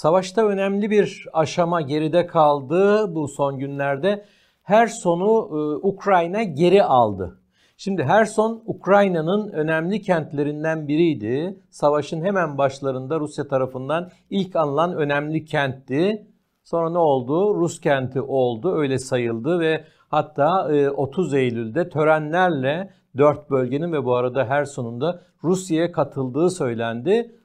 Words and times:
Savaşta 0.00 0.46
önemli 0.46 0.90
bir 0.90 1.26
aşama 1.32 1.80
geride 1.80 2.26
kaldı 2.26 3.14
bu 3.14 3.28
son 3.28 3.58
günlerde. 3.58 4.24
Herson'u 4.62 5.26
e, 5.26 5.86
Ukrayna 5.86 6.42
geri 6.42 6.82
aldı. 6.82 7.40
Şimdi 7.76 8.04
Herson 8.04 8.62
Ukrayna'nın 8.66 9.48
önemli 9.48 10.02
kentlerinden 10.02 10.88
biriydi. 10.88 11.60
Savaşın 11.70 12.24
hemen 12.24 12.58
başlarında 12.58 13.20
Rusya 13.20 13.48
tarafından 13.48 14.10
ilk 14.30 14.56
alınan 14.56 14.94
önemli 14.94 15.44
kentti. 15.44 16.26
Sonra 16.64 16.90
ne 16.90 16.98
oldu? 16.98 17.54
Rus 17.54 17.80
kenti 17.80 18.20
oldu, 18.20 18.74
öyle 18.76 18.98
sayıldı 18.98 19.60
ve 19.60 19.84
hatta 20.08 20.68
30 20.96 21.34
e, 21.34 21.38
Eylül'de 21.38 21.88
törenlerle 21.88 22.90
dört 23.16 23.50
bölgenin 23.50 23.92
ve 23.92 24.04
bu 24.04 24.14
arada 24.14 24.44
Herson'un 24.44 25.00
da 25.00 25.22
Rusya'ya 25.44 25.92
katıldığı 25.92 26.50
söylendi. 26.50 27.39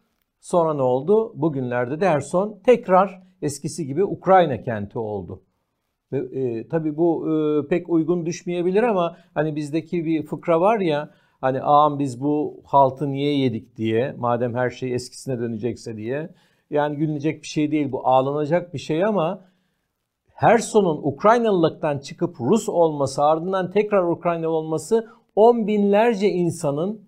Sonra 0.45 0.73
ne 0.73 0.81
oldu? 0.81 1.31
Bugünlerde 1.35 2.01
de 2.01 2.19
tekrar 2.65 3.23
eskisi 3.41 3.85
gibi 3.85 4.03
Ukrayna 4.03 4.61
kenti 4.61 4.99
oldu. 4.99 5.43
Ve, 6.11 6.17
e, 6.17 6.67
tabii 6.67 6.97
bu 6.97 7.27
e, 7.29 7.67
pek 7.67 7.89
uygun 7.89 8.25
düşmeyebilir 8.25 8.83
ama 8.83 9.17
hani 9.33 9.55
bizdeki 9.55 10.05
bir 10.05 10.23
fıkra 10.23 10.61
var 10.61 10.79
ya 10.79 11.09
hani 11.41 11.61
ağam 11.61 11.99
biz 11.99 12.21
bu 12.21 12.61
haltı 12.65 13.11
niye 13.11 13.37
yedik 13.37 13.77
diye 13.77 14.15
madem 14.17 14.55
her 14.55 14.69
şey 14.69 14.93
eskisine 14.93 15.39
dönecekse 15.39 15.97
diye. 15.97 16.29
Yani 16.69 16.95
gülünecek 16.95 17.41
bir 17.41 17.47
şey 17.47 17.71
değil 17.71 17.91
bu 17.91 18.07
ağlanacak 18.07 18.73
bir 18.73 18.79
şey 18.79 19.05
ama 19.05 19.45
Herson'un 20.33 20.99
Ukraynalılıktan 21.03 21.99
çıkıp 21.99 22.41
Rus 22.41 22.69
olması 22.69 23.23
ardından 23.23 23.71
tekrar 23.71 24.03
Ukrayna 24.03 24.49
olması 24.49 25.07
on 25.35 25.67
binlerce 25.67 26.29
insanın 26.29 27.01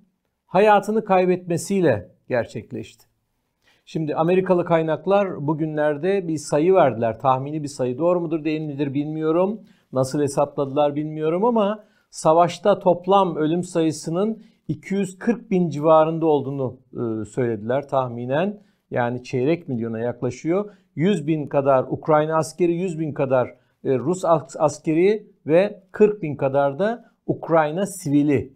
hayatını 0.45 1.05
kaybetmesiyle 1.05 2.11
gerçekleşti. 2.29 3.06
Şimdi 3.89 4.15
Amerikalı 4.15 4.65
kaynaklar 4.65 5.47
bugünlerde 5.47 6.27
bir 6.27 6.37
sayı 6.37 6.73
verdiler. 6.73 7.19
Tahmini 7.19 7.63
bir 7.63 7.67
sayı. 7.67 7.97
Doğru 7.97 8.21
mudur 8.21 8.43
değil 8.43 8.61
midir 8.61 8.93
bilmiyorum. 8.93 9.61
Nasıl 9.93 10.21
hesapladılar 10.21 10.95
bilmiyorum 10.95 11.45
ama 11.45 11.83
savaşta 12.09 12.79
toplam 12.79 13.35
ölüm 13.35 13.63
sayısının 13.63 14.43
240 14.67 15.51
bin 15.51 15.69
civarında 15.69 16.25
olduğunu 16.25 16.79
e, 16.93 17.25
söylediler 17.25 17.87
tahminen. 17.87 18.61
Yani 18.91 19.23
çeyrek 19.23 19.67
milyona 19.67 19.99
yaklaşıyor. 19.99 20.69
100 20.95 21.27
bin 21.27 21.47
kadar 21.47 21.83
Ukrayna 21.89 22.37
askeri, 22.37 22.73
100 22.73 22.99
bin 22.99 23.13
kadar 23.13 23.47
e, 23.83 23.97
Rus 23.97 24.25
askeri 24.59 25.27
ve 25.45 25.83
40 25.91 26.21
bin 26.21 26.35
kadar 26.35 26.79
da 26.79 27.11
Ukrayna 27.25 27.85
sivili. 27.85 28.53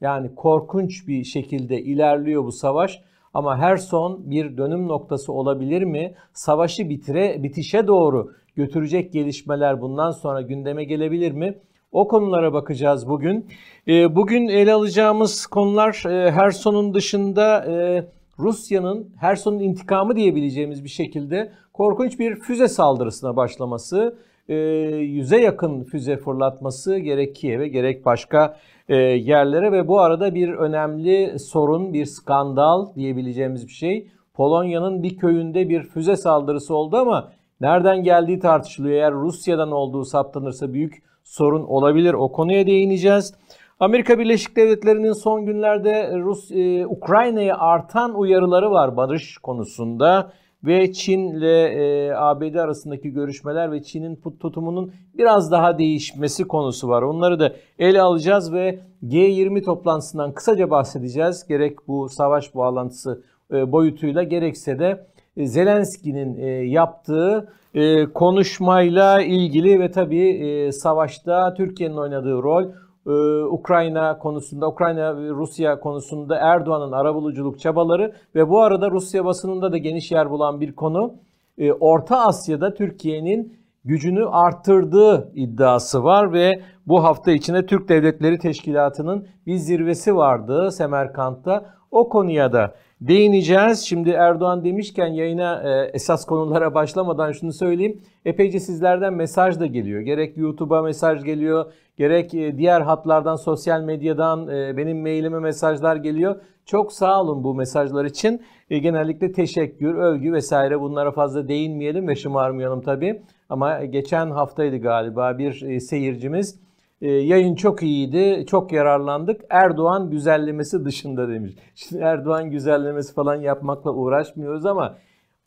Yani 0.00 0.34
korkunç 0.34 1.08
bir 1.08 1.24
şekilde 1.24 1.82
ilerliyor 1.82 2.44
bu 2.44 2.52
savaş. 2.52 3.02
Ama 3.34 3.58
her 3.58 3.76
son 3.76 4.30
bir 4.30 4.56
dönüm 4.56 4.88
noktası 4.88 5.32
olabilir 5.32 5.82
mi? 5.82 6.14
Savaşı 6.32 6.88
bitire, 6.88 7.42
bitişe 7.42 7.86
doğru 7.86 8.32
götürecek 8.56 9.12
gelişmeler 9.12 9.80
bundan 9.80 10.10
sonra 10.10 10.42
gündeme 10.42 10.84
gelebilir 10.84 11.32
mi? 11.32 11.58
O 11.92 12.08
konulara 12.08 12.52
bakacağız 12.52 13.08
bugün. 13.08 13.46
E, 13.88 14.16
bugün 14.16 14.48
ele 14.48 14.72
alacağımız 14.72 15.46
konular 15.46 16.02
e, 16.06 16.30
Herson'un 16.30 16.94
dışında 16.94 17.64
e, 17.64 18.04
Rusya'nın 18.38 19.10
Herson'un 19.20 19.58
intikamı 19.58 20.16
diyebileceğimiz 20.16 20.84
bir 20.84 20.88
şekilde 20.88 21.52
korkunç 21.72 22.18
bir 22.18 22.36
füze 22.36 22.68
saldırısına 22.68 23.36
başlaması, 23.36 24.16
yüze 24.48 25.40
yakın 25.40 25.84
füze 25.84 26.16
fırlatması 26.16 26.98
gerek 26.98 27.36
Kiev'e 27.36 27.68
gerek 27.68 28.04
başka 28.04 28.56
yerlere 28.88 29.72
ve 29.72 29.88
bu 29.88 30.00
arada 30.00 30.34
bir 30.34 30.48
önemli 30.48 31.38
sorun, 31.38 31.92
bir 31.92 32.04
skandal 32.04 32.94
diyebileceğimiz 32.94 33.66
bir 33.66 33.72
şey. 33.72 34.08
Polonya'nın 34.34 35.02
bir 35.02 35.16
köyünde 35.16 35.68
bir 35.68 35.82
füze 35.82 36.16
saldırısı 36.16 36.74
oldu 36.74 36.96
ama 36.96 37.32
nereden 37.60 38.02
geldiği 38.02 38.38
tartışılıyor. 38.38 38.94
Eğer 38.94 39.12
Rusya'dan 39.12 39.70
olduğu 39.70 40.04
saptanırsa 40.04 40.72
büyük 40.72 41.02
sorun 41.24 41.64
olabilir. 41.64 42.14
O 42.14 42.32
konuya 42.32 42.66
değineceğiz. 42.66 43.34
Amerika 43.80 44.18
Birleşik 44.18 44.56
Devletleri'nin 44.56 45.12
son 45.12 45.46
günlerde 45.46 46.12
Rus 46.18 46.50
e, 46.50 46.86
Ukrayna'ya 46.86 47.58
artan 47.58 48.14
uyarıları 48.14 48.70
var 48.70 48.96
barış 48.96 49.38
konusunda 49.38 50.32
ve 50.66 50.92
Çin 50.92 51.28
ile 51.28 51.62
e, 51.64 52.12
ABD 52.14 52.54
arasındaki 52.54 53.10
görüşmeler 53.10 53.72
ve 53.72 53.82
Çin'in 53.82 54.16
tutumunun 54.40 54.92
biraz 55.18 55.52
daha 55.52 55.78
değişmesi 55.78 56.44
konusu 56.44 56.88
var. 56.88 57.02
Onları 57.02 57.40
da 57.40 57.52
ele 57.78 58.02
alacağız 58.02 58.52
ve 58.52 58.78
G20 59.04 59.62
toplantısından 59.62 60.32
kısaca 60.32 60.70
bahsedeceğiz. 60.70 61.46
Gerek 61.48 61.88
bu 61.88 62.08
savaş 62.08 62.54
bağlantısı 62.54 63.22
e, 63.52 63.72
boyutuyla 63.72 64.22
gerekse 64.22 64.78
de 64.78 65.06
e, 65.36 65.46
Zelenski'nin 65.46 66.36
e, 66.38 66.46
yaptığı 66.48 67.52
e, 67.74 68.04
konuşmayla 68.04 69.22
ilgili 69.22 69.80
ve 69.80 69.90
tabii 69.90 70.28
e, 70.28 70.72
savaşta 70.72 71.54
Türkiye'nin 71.54 71.96
oynadığı 71.96 72.42
rol 72.42 72.64
ee, 73.06 73.10
Ukrayna 73.42 74.18
konusunda, 74.18 74.68
Ukrayna 74.68 75.16
ve 75.16 75.28
Rusya 75.28 75.80
konusunda 75.80 76.36
Erdoğan'ın 76.36 76.92
arabuluculuk 76.92 77.60
çabaları 77.60 78.12
ve 78.34 78.48
bu 78.48 78.62
arada 78.62 78.90
Rusya 78.90 79.24
basınında 79.24 79.72
da 79.72 79.78
geniş 79.78 80.12
yer 80.12 80.30
bulan 80.30 80.60
bir 80.60 80.72
konu 80.72 81.14
e, 81.58 81.72
Orta 81.72 82.26
Asya'da 82.26 82.74
Türkiye'nin 82.74 83.56
gücünü 83.84 84.26
arttırdığı 84.26 85.32
iddiası 85.34 86.04
var 86.04 86.32
ve 86.32 86.52
bu 86.86 87.04
hafta 87.04 87.32
içinde 87.32 87.66
Türk 87.66 87.88
Devletleri 87.88 88.38
Teşkilatı'nın 88.38 89.26
bir 89.46 89.56
zirvesi 89.56 90.16
vardı 90.16 90.70
Semerkant'ta. 90.70 91.64
O 91.90 92.08
konuya 92.08 92.52
da 92.52 92.74
değineceğiz. 93.08 93.80
Şimdi 93.80 94.10
Erdoğan 94.10 94.64
demişken 94.64 95.06
yayına 95.06 95.62
e, 95.64 95.90
esas 95.92 96.26
konulara 96.26 96.74
başlamadan 96.74 97.32
şunu 97.32 97.52
söyleyeyim. 97.52 98.00
Epeyce 98.24 98.60
sizlerden 98.60 99.14
mesaj 99.14 99.60
da 99.60 99.66
geliyor. 99.66 100.00
Gerek 100.00 100.36
YouTube'a 100.36 100.82
mesaj 100.82 101.24
geliyor, 101.24 101.72
gerek 101.96 102.34
e, 102.34 102.58
diğer 102.58 102.80
hatlardan, 102.80 103.36
sosyal 103.36 103.80
medyadan 103.80 104.48
e, 104.48 104.76
benim 104.76 105.02
mailime 105.02 105.38
mesajlar 105.38 105.96
geliyor. 105.96 106.36
Çok 106.66 106.92
sağ 106.92 107.22
olun 107.22 107.44
bu 107.44 107.54
mesajlar 107.54 108.04
için. 108.04 108.42
E, 108.70 108.78
genellikle 108.78 109.32
teşekkür, 109.32 109.94
övgü 109.94 110.32
vesaire 110.32 110.80
bunlara 110.80 111.12
fazla 111.12 111.48
değinmeyelim 111.48 112.08
ve 112.08 112.14
şımarmayalım 112.14 112.80
tabii. 112.80 113.22
Ama 113.48 113.84
geçen 113.84 114.30
haftaydı 114.30 114.76
galiba 114.76 115.38
bir 115.38 115.62
e, 115.62 115.80
seyircimiz 115.80 116.63
yayın 117.08 117.54
çok 117.54 117.82
iyiydi, 117.82 118.46
çok 118.46 118.72
yararlandık. 118.72 119.40
Erdoğan 119.50 120.10
güzellemesi 120.10 120.84
dışında 120.84 121.28
demiş. 121.28 121.52
Şimdi 121.74 122.02
Erdoğan 122.02 122.50
güzellemesi 122.50 123.14
falan 123.14 123.34
yapmakla 123.34 123.90
uğraşmıyoruz 123.90 124.66
ama 124.66 124.96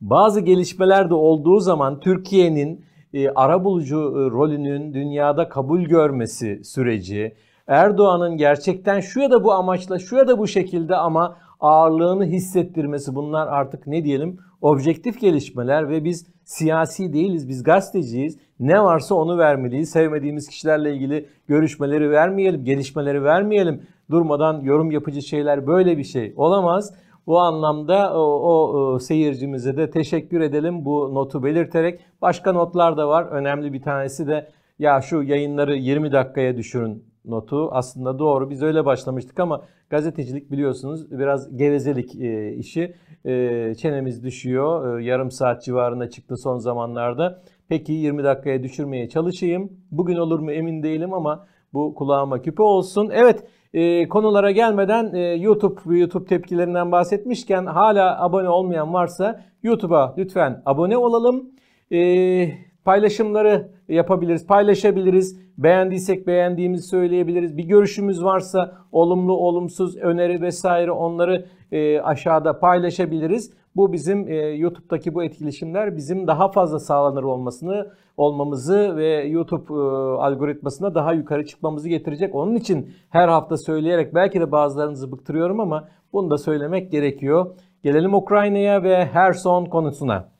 bazı 0.01 0.41
gelişmeler 0.41 1.09
de 1.09 1.13
olduğu 1.13 1.59
zaman 1.59 1.99
Türkiye'nin 1.99 2.85
e, 3.13 3.29
arabulucu 3.29 3.97
e, 3.97 4.31
rolünün 4.31 4.93
dünyada 4.93 5.49
kabul 5.49 5.81
görmesi 5.81 6.63
süreci, 6.63 7.35
Erdoğan'ın 7.67 8.37
gerçekten 8.37 8.99
şu 8.99 9.19
ya 9.19 9.31
da 9.31 9.43
bu 9.43 9.53
amaçla, 9.53 9.99
şu 9.99 10.15
ya 10.15 10.27
da 10.27 10.37
bu 10.37 10.47
şekilde 10.47 10.95
ama 10.95 11.37
ağırlığını 11.59 12.25
hissettirmesi 12.25 13.15
bunlar 13.15 13.47
artık 13.47 13.87
ne 13.87 14.03
diyelim 14.03 14.37
objektif 14.61 15.21
gelişmeler 15.21 15.89
ve 15.89 16.03
biz 16.03 16.27
siyasi 16.45 17.13
değiliz, 17.13 17.49
biz 17.49 17.63
gazeteciyiz. 17.63 18.37
Ne 18.59 18.83
varsa 18.83 19.15
onu 19.15 19.37
vermeliyiz. 19.37 19.89
Sevmediğimiz 19.89 20.47
kişilerle 20.47 20.93
ilgili 20.93 21.29
görüşmeleri 21.47 22.11
vermeyelim, 22.11 22.65
gelişmeleri 22.65 23.23
vermeyelim. 23.23 23.81
Durmadan 24.11 24.61
yorum 24.61 24.91
yapıcı 24.91 25.21
şeyler 25.21 25.67
böyle 25.67 25.97
bir 25.97 26.03
şey 26.03 26.33
olamaz. 26.35 26.93
Bu 27.27 27.39
anlamda 27.39 28.13
o, 28.13 28.21
o, 28.21 28.77
o 28.77 28.99
seyircimize 28.99 29.77
de 29.77 29.91
teşekkür 29.91 30.41
edelim 30.41 30.85
bu 30.85 31.13
notu 31.13 31.43
belirterek. 31.43 31.99
Başka 32.21 32.53
notlar 32.53 32.97
da 32.97 33.07
var. 33.07 33.23
Önemli 33.23 33.73
bir 33.73 33.81
tanesi 33.81 34.27
de 34.27 34.49
ya 34.79 35.01
şu 35.01 35.23
yayınları 35.23 35.75
20 35.75 36.11
dakikaya 36.11 36.57
düşürün 36.57 37.03
notu. 37.27 37.69
Aslında 37.71 38.19
doğru 38.19 38.49
biz 38.49 38.61
öyle 38.61 38.85
başlamıştık 38.85 39.39
ama 39.39 39.61
gazetecilik 39.89 40.51
biliyorsunuz 40.51 41.11
biraz 41.11 41.57
gevezelik 41.57 42.15
e, 42.15 42.53
işi. 42.53 42.93
E, 43.25 43.73
çenemiz 43.75 44.23
düşüyor. 44.23 44.99
E, 44.99 45.03
yarım 45.03 45.31
saat 45.31 45.63
civarında 45.63 46.09
çıktı 46.09 46.37
son 46.37 46.57
zamanlarda. 46.57 47.41
Peki 47.69 47.93
20 47.93 48.23
dakikaya 48.23 48.63
düşürmeye 48.63 49.09
çalışayım. 49.09 49.71
Bugün 49.91 50.15
olur 50.15 50.39
mu 50.39 50.51
emin 50.51 50.83
değilim 50.83 51.13
ama 51.13 51.47
bu 51.73 51.95
kulağıma 51.95 52.41
küpe 52.41 52.63
olsun. 52.63 53.09
Evet 53.13 53.43
e, 53.73 54.07
konulara 54.07 54.51
gelmeden 54.51 55.13
e, 55.13 55.19
YouTube 55.19 55.99
YouTube 55.99 56.25
tepkilerinden 56.25 56.91
bahsetmişken 56.91 57.65
hala 57.65 58.23
abone 58.23 58.49
olmayan 58.49 58.93
varsa 58.93 59.43
YouTube'a 59.63 60.15
lütfen 60.17 60.61
abone 60.65 60.97
olalım. 60.97 61.49
E, 61.91 62.49
paylaşımları 62.85 63.71
yapabiliriz, 63.89 64.47
paylaşabiliriz. 64.47 65.46
Beğendiysek 65.57 66.27
beğendiğimizi 66.27 66.87
söyleyebiliriz. 66.87 67.57
Bir 67.57 67.63
görüşümüz 67.63 68.23
varsa 68.23 68.77
olumlu, 68.91 69.33
olumsuz, 69.33 69.97
öneri 69.97 70.41
vesaire 70.41 70.91
onları 70.91 71.45
e, 71.71 72.01
aşağıda 72.01 72.59
paylaşabiliriz. 72.59 73.53
Bu 73.75 73.93
bizim 73.93 74.27
e, 74.27 74.35
YouTube'daki 74.35 75.13
bu 75.13 75.23
etkileşimler 75.23 75.95
bizim 75.95 76.27
daha 76.27 76.51
fazla 76.51 76.79
sağlanır 76.79 77.23
olmasını, 77.23 77.91
olmamızı 78.17 78.97
ve 78.97 79.23
YouTube 79.27 79.73
e, 79.73 79.77
algoritmasına 80.17 80.95
daha 80.95 81.13
yukarı 81.13 81.45
çıkmamızı 81.45 81.89
getirecek. 81.89 82.35
Onun 82.35 82.55
için 82.55 82.93
her 83.09 83.27
hafta 83.27 83.57
söyleyerek 83.57 84.15
belki 84.15 84.39
de 84.39 84.51
bazılarınızı 84.51 85.11
bıktırıyorum 85.11 85.59
ama 85.59 85.87
bunu 86.13 86.29
da 86.29 86.37
söylemek 86.37 86.91
gerekiyor. 86.91 87.55
Gelelim 87.83 88.13
Ukrayna'ya 88.13 88.83
ve 88.83 89.05
Herson 89.05 89.65
konusuna. 89.65 90.36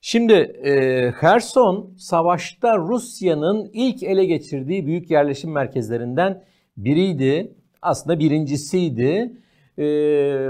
Şimdi 0.00 0.32
e, 0.32 1.12
Kherson 1.20 1.94
savaşta 1.98 2.78
Rusya'nın 2.78 3.70
ilk 3.72 4.02
ele 4.02 4.24
geçirdiği 4.24 4.86
büyük 4.86 5.10
yerleşim 5.10 5.52
merkezlerinden 5.52 6.42
biriydi. 6.76 7.54
Aslında 7.82 8.18
birincisiydi. 8.18 9.32
E, 9.78 9.84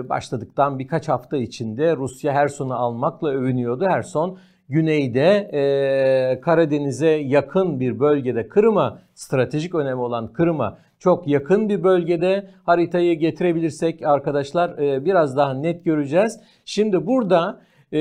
başladıktan 0.09 0.79
birkaç 0.79 1.09
hafta 1.09 1.37
içinde 1.37 1.97
Rusya 1.97 2.33
Herson'u 2.33 2.75
almakla 2.75 3.31
övünüyordu. 3.31 3.87
Herson 3.87 4.39
güneyde 4.69 5.51
e, 5.53 6.41
Karadeniz'e 6.41 7.09
yakın 7.09 7.81
bir 7.81 8.01
bölgede 8.01 8.49
Kırım'a 8.49 8.99
stratejik 9.15 9.75
önemi 9.75 10.01
olan 10.01 10.33
Kırım'a 10.33 10.79
çok 10.99 11.29
yakın 11.29 11.69
bir 11.69 11.85
bölgede 11.85 12.51
haritayı 12.65 13.19
getirebilirsek 13.19 14.03
arkadaşlar 14.03 14.79
e, 14.79 15.05
biraz 15.05 15.37
daha 15.37 15.55
net 15.55 15.85
göreceğiz. 15.85 16.41
Şimdi 16.65 17.07
burada 17.07 17.61
e, 17.93 17.99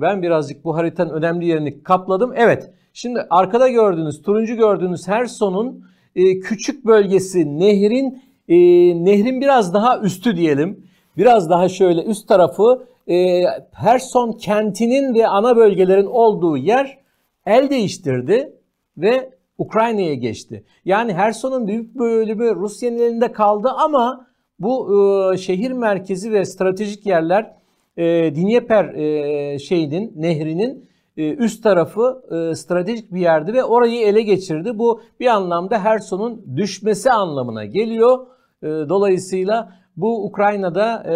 ben 0.00 0.22
birazcık 0.22 0.64
bu 0.64 0.76
haritanın 0.76 1.10
önemli 1.10 1.46
yerini 1.46 1.82
kapladım. 1.82 2.32
Evet 2.36 2.70
şimdi 2.92 3.26
arkada 3.30 3.68
gördüğünüz 3.68 4.22
turuncu 4.22 4.54
gördüğünüz 4.54 5.08
Herson'un 5.08 5.84
e, 6.16 6.40
küçük 6.40 6.84
bölgesi 6.84 7.58
nehrin 7.58 8.22
e, 8.48 8.56
nehrin 9.04 9.40
biraz 9.40 9.74
daha 9.74 10.00
üstü 10.00 10.36
diyelim. 10.36 10.86
Biraz 11.16 11.50
daha 11.50 11.68
şöyle 11.68 12.02
üst 12.02 12.28
tarafı 12.28 12.86
e, 13.08 13.42
Herson 13.72 14.32
kentinin 14.32 15.14
ve 15.14 15.26
ana 15.26 15.56
bölgelerin 15.56 16.06
olduğu 16.06 16.56
yer 16.56 16.98
el 17.46 17.70
değiştirdi 17.70 18.52
ve 18.96 19.30
Ukrayna'ya 19.58 20.14
geçti. 20.14 20.64
Yani 20.84 21.14
Herson'un 21.14 21.66
büyük 21.66 21.94
bölümü 21.94 22.54
Rusya'nın 22.54 22.98
elinde 22.98 23.32
kaldı 23.32 23.68
ama 23.68 24.26
bu 24.58 24.94
e, 25.34 25.36
şehir 25.36 25.72
merkezi 25.72 26.32
ve 26.32 26.44
stratejik 26.44 27.06
yerler 27.06 27.59
e, 28.00 28.34
Dnieper 28.34 28.84
e, 28.84 29.58
şeyinin 29.58 30.12
nehrinin 30.16 30.90
e, 31.16 31.34
üst 31.34 31.62
tarafı 31.62 32.22
e, 32.30 32.54
stratejik 32.54 33.14
bir 33.14 33.20
yerdi 33.20 33.52
ve 33.52 33.64
orayı 33.64 34.06
ele 34.06 34.22
geçirdi. 34.22 34.78
Bu 34.78 35.00
bir 35.20 35.26
anlamda 35.26 35.84
Herson'un 35.84 36.56
düşmesi 36.56 37.10
anlamına 37.10 37.64
geliyor. 37.64 38.26
E, 38.62 38.66
dolayısıyla 38.66 39.72
bu 39.96 40.24
Ukrayna'da 40.26 41.02
e, 41.06 41.14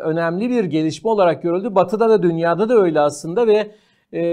önemli 0.00 0.50
bir 0.50 0.64
gelişme 0.64 1.10
olarak 1.10 1.42
görüldü. 1.42 1.74
Batı'da 1.74 2.08
da 2.08 2.22
dünyada 2.22 2.68
da 2.68 2.74
öyle 2.74 3.00
aslında 3.00 3.46
ve 3.46 3.70
e, 4.18 4.24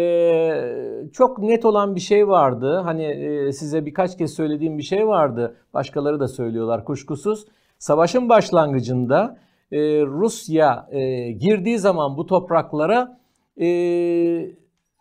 çok 1.14 1.40
net 1.40 1.66
olan 1.66 1.96
bir 1.96 2.00
şey 2.00 2.28
vardı. 2.28 2.82
Hani 2.84 3.04
e, 3.04 3.52
size 3.52 3.86
birkaç 3.86 4.18
kez 4.18 4.34
söylediğim 4.34 4.78
bir 4.78 4.84
şey 4.84 5.08
vardı. 5.08 5.56
Başkaları 5.74 6.20
da 6.20 6.28
söylüyorlar 6.28 6.86
kuşkusuz. 6.86 7.46
Savaşın 7.80 8.30
başlangıcında 8.30 9.38
e, 9.72 9.78
Rusya 10.02 10.88
e, 10.92 11.32
girdiği 11.32 11.80
zaman 11.80 12.18
bu 12.18 12.26
topraklara 12.26 13.20
e, 13.62 13.68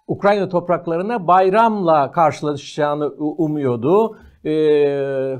Ukrayna 0.06 0.48
topraklarına 0.48 1.26
bayramla 1.26 2.10
karşılaşacağını 2.10 3.08
umuyordu. 3.18 4.16
E, 4.44 4.52
e, 4.52 5.38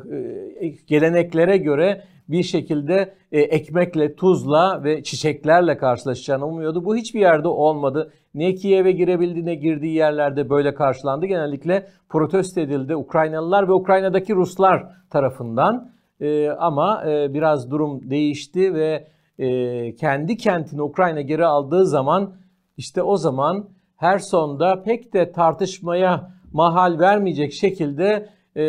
geleneklere 0.87 1.57
göre 1.57 2.05
bir 2.29 2.43
şekilde 2.43 3.15
e, 3.33 3.41
ekmekle, 3.41 4.15
tuzla 4.15 4.85
ve 4.85 5.03
çiçeklerle 5.03 5.77
karşılaşacağını 5.77 6.47
umuyordu. 6.47 6.85
Bu 6.85 6.97
hiçbir 6.97 7.21
yerde 7.21 7.49
olmadı. 7.49 8.13
Ne 8.35 8.55
Kiev'e 8.55 8.93
girebildi 8.93 9.47
ne 9.47 9.55
girdiği 9.55 9.95
yerlerde 9.95 10.51
böyle 10.51 10.75
karşılandı. 10.75 11.27
Genellikle 11.27 11.87
protesto 12.09 12.61
edildi 12.61 12.97
Ukraynalılar 12.97 13.69
ve 13.69 13.73
Ukrayna'daki 13.73 14.35
Ruslar 14.35 14.87
tarafından. 15.11 15.93
E, 16.23 16.51
ama 16.51 17.05
e, 17.11 17.35
biraz 17.35 17.71
durum 17.71 18.11
değişti 18.11 18.75
ve 18.75 19.09
e, 19.39 19.95
kendi 19.95 20.37
kentini 20.37 20.83
Ukrayna 20.83 21.21
geri 21.21 21.47
aldığı 21.47 21.87
zaman 21.87 22.35
işte 22.77 23.03
o 23.03 23.17
zaman 23.17 23.69
Herson'da 23.97 24.83
pek 24.83 25.13
de 25.15 25.33
tartışmaya 25.33 26.31
mahal 26.53 26.99
vermeyecek 26.99 27.53
şekilde 27.53 28.29
e, 28.57 28.63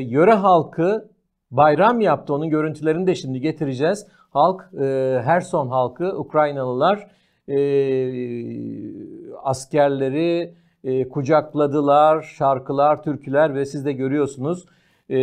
yöre 0.00 0.32
halkı 0.32 1.10
bayram 1.50 2.00
yaptı. 2.00 2.34
Onun 2.34 2.50
görüntülerini 2.50 3.06
de 3.06 3.14
şimdi 3.14 3.40
getireceğiz. 3.40 4.06
Halk, 4.30 4.74
e, 4.80 5.20
Herson 5.24 5.68
halkı, 5.68 6.18
Ukraynalılar 6.18 7.10
e, 7.48 7.58
askerleri 9.42 10.54
e, 10.84 11.08
kucakladılar, 11.08 12.22
şarkılar, 12.22 13.02
türküler 13.02 13.54
ve 13.54 13.64
siz 13.64 13.84
de 13.84 13.92
görüyorsunuz 13.92 14.66
e, 15.10 15.18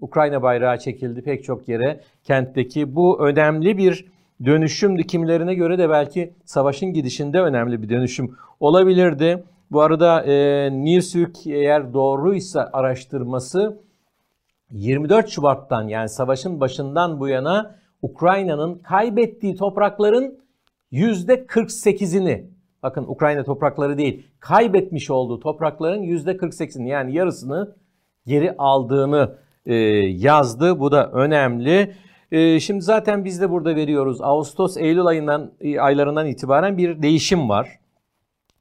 Ukrayna 0.00 0.42
bayrağı 0.42 0.78
çekildi 0.78 1.22
pek 1.22 1.44
çok 1.44 1.68
yere 1.68 2.00
kentteki. 2.24 2.94
Bu 2.94 3.26
önemli 3.26 3.78
bir 3.78 4.06
dönüşümdü. 4.44 5.02
Kimilerine 5.02 5.54
göre 5.54 5.78
de 5.78 5.90
belki 5.90 6.34
savaşın 6.44 6.92
gidişinde 6.92 7.40
önemli 7.40 7.82
bir 7.82 7.88
dönüşüm 7.88 8.36
olabilirdi. 8.60 9.44
Bu 9.70 9.80
arada 9.80 10.22
e, 10.22 10.34
Newsweek 10.84 11.46
eğer 11.46 11.94
doğruysa 11.94 12.70
araştırması 12.72 13.80
24 14.70 15.28
Şubat'tan 15.28 15.88
yani 15.88 16.08
savaşın 16.08 16.60
başından 16.60 17.20
bu 17.20 17.28
yana 17.28 17.74
Ukrayna'nın 18.02 18.74
kaybettiği 18.74 19.56
toprakların 19.56 20.38
%48'ini 20.92 22.44
bakın 22.82 23.04
Ukrayna 23.08 23.44
toprakları 23.44 23.98
değil 23.98 24.26
kaybetmiş 24.40 25.10
olduğu 25.10 25.40
toprakların 25.40 26.02
%48'ini 26.02 26.88
yani 26.88 27.14
yarısını 27.14 27.76
geri 28.26 28.56
aldığını 28.58 29.36
yazdı. 30.06 30.80
Bu 30.80 30.92
da 30.92 31.10
önemli. 31.10 31.94
E, 32.32 32.60
şimdi 32.60 32.82
zaten 32.82 33.24
biz 33.24 33.40
de 33.40 33.50
burada 33.50 33.76
veriyoruz. 33.76 34.20
Ağustos 34.20 34.76
Eylül 34.76 35.06
ayından 35.06 35.52
e, 35.60 35.80
aylarından 35.80 36.26
itibaren 36.26 36.78
bir 36.78 37.02
değişim 37.02 37.48
var. 37.48 37.78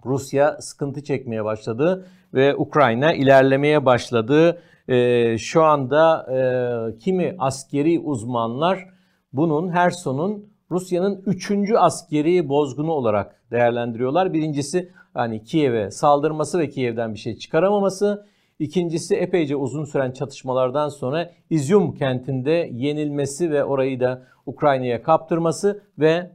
Rusya 0.05 0.57
sıkıntı 0.61 1.03
çekmeye 1.03 1.45
başladı 1.45 2.07
ve 2.33 2.55
Ukrayna 2.55 3.13
ilerlemeye 3.13 3.85
başladı. 3.85 4.61
E, 4.87 5.37
şu 5.37 5.63
anda 5.63 6.25
e, 6.33 6.99
kimi 6.99 7.35
askeri 7.39 7.99
uzmanlar 7.99 8.85
bunun 9.33 9.69
Herson'un 9.69 10.49
Rusya'nın 10.71 11.23
üçüncü 11.25 11.75
askeri 11.75 12.49
bozgunu 12.49 12.91
olarak 12.91 13.35
değerlendiriyorlar. 13.51 14.33
Birincisi 14.33 14.91
hani 15.13 15.43
Kiev'e 15.43 15.91
saldırması 15.91 16.59
ve 16.59 16.69
Kiev'den 16.69 17.13
bir 17.13 17.19
şey 17.19 17.37
çıkaramaması. 17.37 18.25
İkincisi 18.59 19.15
epeyce 19.15 19.55
uzun 19.55 19.85
süren 19.85 20.11
çatışmalardan 20.11 20.89
sonra 20.89 21.31
İzyum 21.49 21.95
kentinde 21.95 22.69
yenilmesi 22.73 23.51
ve 23.51 23.63
orayı 23.63 23.99
da 23.99 24.23
Ukrayna'ya 24.45 25.03
kaptırması 25.03 25.83
ve 25.99 26.31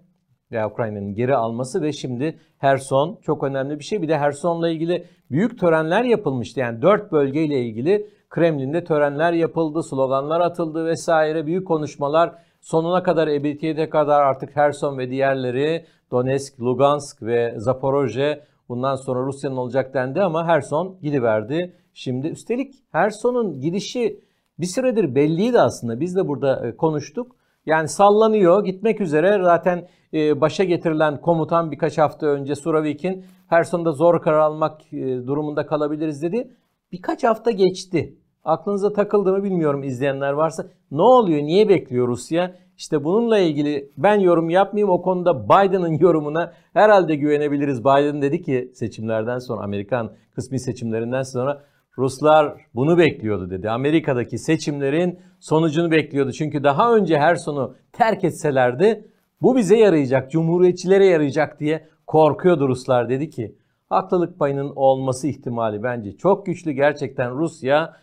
veya 0.53 0.71
Ukrayna'nın 0.71 1.15
geri 1.15 1.37
alması 1.37 1.83
ve 1.83 1.93
şimdi 1.93 2.39
Herson 2.59 3.19
çok 3.23 3.45
önemli 3.45 3.79
bir 3.79 3.85
şey. 3.85 4.03
Bir 4.03 4.09
de 4.09 4.19
Herson'la 4.19 4.69
ilgili 4.69 5.05
büyük 5.31 5.61
törenler 5.61 6.05
yapılmıştı. 6.05 6.61
Yani 6.61 6.83
dört 6.83 7.13
bölgeyle 7.13 7.61
ilgili 7.61 8.11
Kremlin'de 8.31 8.85
törenler 8.85 9.33
yapıldı, 9.33 9.83
sloganlar 9.83 10.41
atıldı 10.41 10.87
vesaire 10.87 11.47
büyük 11.47 11.69
konuşmalar 11.69 12.35
sonuna 12.61 13.03
kadar 13.03 13.29
ebediyete 13.29 13.89
kadar 13.91 14.23
artık 14.23 14.57
Herson 14.57 14.99
ve 14.99 15.11
diğerleri 15.11 15.87
Donetsk, 16.11 16.61
Lugansk 16.61 17.23
ve 17.23 17.55
Zaporojye 17.57 18.45
bundan 18.69 18.97
sonra 18.97 19.21
Rusya'nın 19.21 19.57
olacak 19.57 19.95
dendi 19.95 20.23
ama 20.23 20.47
Herson 20.47 20.97
gidiverdi. 21.03 21.84
Şimdi 21.95 22.29
üstelik 22.29 22.75
Herson'un 22.93 23.61
gidişi 23.61 24.21
bir 24.59 24.67
süredir 24.67 25.15
belliydi 25.15 25.61
aslında. 25.61 26.01
Biz 26.01 26.17
de 26.17 26.29
burada 26.29 26.67
e, 26.67 26.77
konuştuk. 26.77 27.37
Yani 27.67 27.89
sallanıyor, 27.89 28.65
gitmek 28.65 29.01
üzere. 29.01 29.41
Zaten 29.43 29.89
e, 30.15 30.41
başa 30.41 30.65
getirilen 30.65 31.21
komutan 31.21 31.71
birkaç 31.71 31.99
hafta 31.99 32.27
önce 32.27 32.55
Suravik'in 32.55 33.25
Herson'da 33.47 33.93
zor 33.93 34.23
karar 34.23 34.39
almak 34.39 34.93
e, 34.93 35.27
durumunda 35.27 35.67
kalabiliriz 35.67 36.23
dedi. 36.23 36.51
Birkaç 36.93 37.25
hafta 37.25 37.51
geçti. 37.51 38.19
Aklınıza 38.45 38.93
takıldı 38.93 39.33
mı 39.33 39.45
bilmiyorum 39.45 39.83
izleyenler 39.83 40.33
varsa. 40.33 40.67
Ne 40.91 41.03
oluyor? 41.03 41.43
Niye 41.43 41.69
bekliyor 41.69 42.09
Rusya? 42.09 42.55
İşte 42.77 43.05
bununla 43.05 43.39
ilgili 43.39 43.93
ben 43.97 44.21
yorum 44.21 44.51
yapmayayım. 44.51 44.91
O 44.91 45.03
konuda 45.03 45.45
Biden'ın 45.45 45.99
yorumuna 45.99 46.53
herhalde 46.73 47.17
güvenebiliriz. 47.17 47.81
Biden 47.81 48.23
dedi 48.23 48.43
ki 48.43 48.71
seçimlerden 48.75 49.39
sonra 49.39 49.65
Amerikan 49.65 50.13
kısmi 50.35 50.61
seçimlerinden 50.61 51.23
sonra 51.23 51.63
Ruslar 51.99 52.55
bunu 52.75 52.99
bekliyordu 52.99 53.51
dedi. 53.51 53.71
Amerika'daki 53.71 54.39
seçimlerin 54.39 55.19
sonucunu 55.41 55.91
bekliyordu. 55.91 56.33
Çünkü 56.33 56.65
daha 56.65 56.95
önce 56.97 57.19
her 57.19 57.37
sonu 57.37 57.75
terk 57.93 58.25
etselerdi 58.25 59.09
bu 59.43 59.57
bize 59.57 59.77
yarayacak, 59.77 60.31
cumhuriyetçilere 60.31 61.07
yarayacak 61.07 61.61
diye 61.61 61.89
korkuyordu 62.07 62.69
Ruslar 62.69 63.09
dedi 63.09 63.31
ki. 63.31 63.57
Haklılık 63.89 64.39
payının 64.39 64.73
olması 64.77 65.29
ihtimali 65.29 65.83
bence 65.83 66.17
çok 66.17 66.47
güçlü. 66.47 66.73
Gerçekten 66.73 67.39
Rusya 67.39 67.97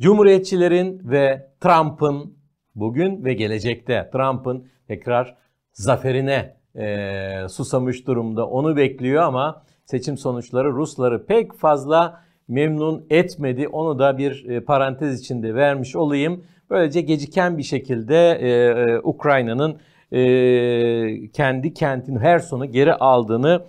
Cumhuriyetçilerin 0.00 1.00
ve 1.04 1.50
Trump'ın 1.60 2.34
bugün 2.74 3.24
ve 3.24 3.34
gelecekte 3.34 4.10
Trump'ın 4.12 4.68
tekrar 4.88 5.36
zaferine 5.72 6.56
e, 6.76 7.48
susamış 7.48 8.06
durumda. 8.06 8.46
Onu 8.46 8.76
bekliyor 8.76 9.22
ama 9.22 9.62
seçim 9.84 10.18
sonuçları 10.18 10.72
Rusları 10.72 11.26
pek 11.26 11.54
fazla 11.54 12.24
memnun 12.48 13.06
etmedi. 13.10 13.68
Onu 13.68 13.98
da 13.98 14.18
bir 14.18 14.48
e, 14.48 14.60
parantez 14.60 15.20
içinde 15.20 15.54
vermiş 15.54 15.96
olayım. 15.96 16.44
Böylece 16.70 17.00
geciken 17.00 17.58
bir 17.58 17.62
şekilde 17.62 18.30
e, 18.32 18.48
e, 18.48 18.98
Ukrayna'nın 18.98 19.78
e, 20.12 21.30
kendi 21.30 21.74
kentini 21.74 22.18
Herson'u 22.18 22.66
geri 22.66 22.94
aldığını 22.94 23.64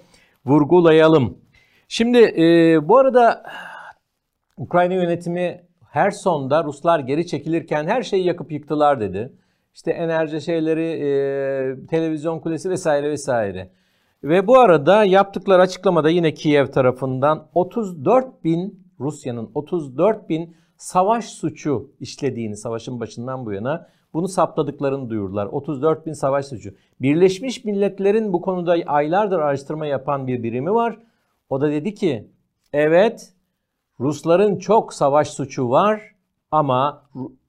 vurgulayalım. 0.46 1.38
Şimdi 1.88 2.17
e, 2.17 2.77
bu 2.88 2.98
arada 2.98 3.44
Ukrayna 4.58 4.94
yönetimi 4.94 5.62
her 5.89 6.12
sonda 6.12 6.63
Ruslar 6.63 7.00
geri 7.00 7.27
çekilirken 7.27 7.88
her 7.88 8.03
şeyi 8.03 8.25
yakıp 8.25 8.51
yıktılar 8.51 9.00
dedi. 9.00 9.34
İşte 9.74 9.91
enerji 9.91 10.41
şeyleri, 10.41 10.86
e, 10.86 11.88
televizyon 11.88 12.39
kulesi 12.39 12.70
vesaire 12.70 13.10
vesaire. 13.10 13.70
Ve 14.25 14.48
bu 14.48 14.60
arada 14.60 15.03
yaptıkları 15.03 15.62
açıklamada 15.62 16.10
yine 16.10 16.34
Kiev 16.34 16.67
tarafından 16.67 17.48
34 17.53 18.44
bin 18.44 18.88
Rusya'nın 19.00 19.51
34 19.53 20.29
bin 20.29 20.55
savaş 20.77 21.25
suçu 21.25 21.91
işlediğini 22.00 22.58
savaşın 22.58 23.00
başından 23.00 23.46
bu 23.46 23.53
yana 23.53 23.89
bunu 24.13 24.27
saptadıklarını 24.27 25.10
duyurdular. 25.10 25.46
34 25.46 26.05
bin 26.05 26.13
savaş 26.13 26.46
suçu. 26.46 26.74
Birleşmiş 27.01 27.65
Milletler'in 27.65 28.34
bu 28.34 28.41
konuda 28.41 28.75
aylardır 28.86 29.39
araştırma 29.39 29.86
yapan 29.86 30.27
bir 30.27 30.44
birimi 30.44 30.74
var. 30.74 31.00
O 31.50 31.62
da 31.62 31.72
dedi 31.72 31.94
ki 31.94 32.27
evet 32.74 33.34
Rusların 34.00 34.60
çok 34.60 34.94
savaş 34.94 35.29
suçu 35.29 35.70
var 35.70 36.01
ama 36.51 37.03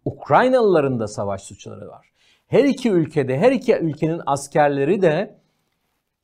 Ukraynalıların 0.04 1.00
da 1.00 1.08
savaş 1.08 1.42
suçları 1.42 1.88
var. 1.88 2.10
Her 2.46 2.64
iki 2.64 2.90
ülkede, 2.90 3.38
her 3.38 3.52
iki 3.52 3.76
ülkenin 3.76 4.20
askerleri 4.26 5.02
de 5.02 5.45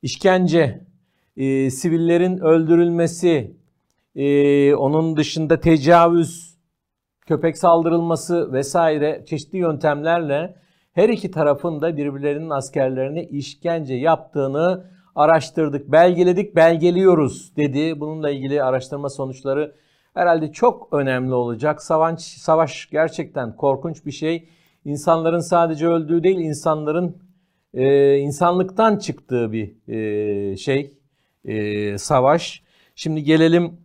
işkence, 0.03 0.85
e, 1.37 1.69
sivillerin 1.69 2.37
öldürülmesi, 2.37 3.57
e, 4.15 4.75
onun 4.75 5.17
dışında 5.17 5.59
tecavüz, 5.59 6.57
köpek 7.21 7.57
saldırılması 7.57 8.53
vesaire 8.53 9.23
çeşitli 9.25 9.57
yöntemlerle 9.57 10.55
her 10.93 11.09
iki 11.09 11.31
tarafın 11.31 11.81
da 11.81 11.97
birbirlerinin 11.97 12.49
askerlerine 12.49 13.23
işkence 13.23 13.93
yaptığını 13.93 14.85
araştırdık, 15.15 15.91
belgeledik, 15.91 16.55
belgeliyoruz 16.55 17.55
dedi. 17.55 17.99
Bununla 17.99 18.29
ilgili 18.29 18.63
araştırma 18.63 19.09
sonuçları 19.09 19.75
herhalde 20.13 20.51
çok 20.51 20.93
önemli 20.93 21.33
olacak. 21.33 21.83
Savaş, 21.83 22.21
savaş 22.21 22.89
gerçekten 22.91 23.55
korkunç 23.55 24.05
bir 24.05 24.11
şey. 24.11 24.49
İnsanların 24.85 25.39
sadece 25.39 25.87
öldüğü 25.87 26.23
değil, 26.23 26.37
insanların 26.37 27.17
e, 27.73 28.17
insanlıktan 28.17 28.97
çıktığı 28.97 29.51
bir 29.51 29.73
e, 29.87 30.57
şey, 30.57 30.93
e, 31.45 31.97
savaş. 31.97 32.63
Şimdi 32.95 33.23
gelelim 33.23 33.77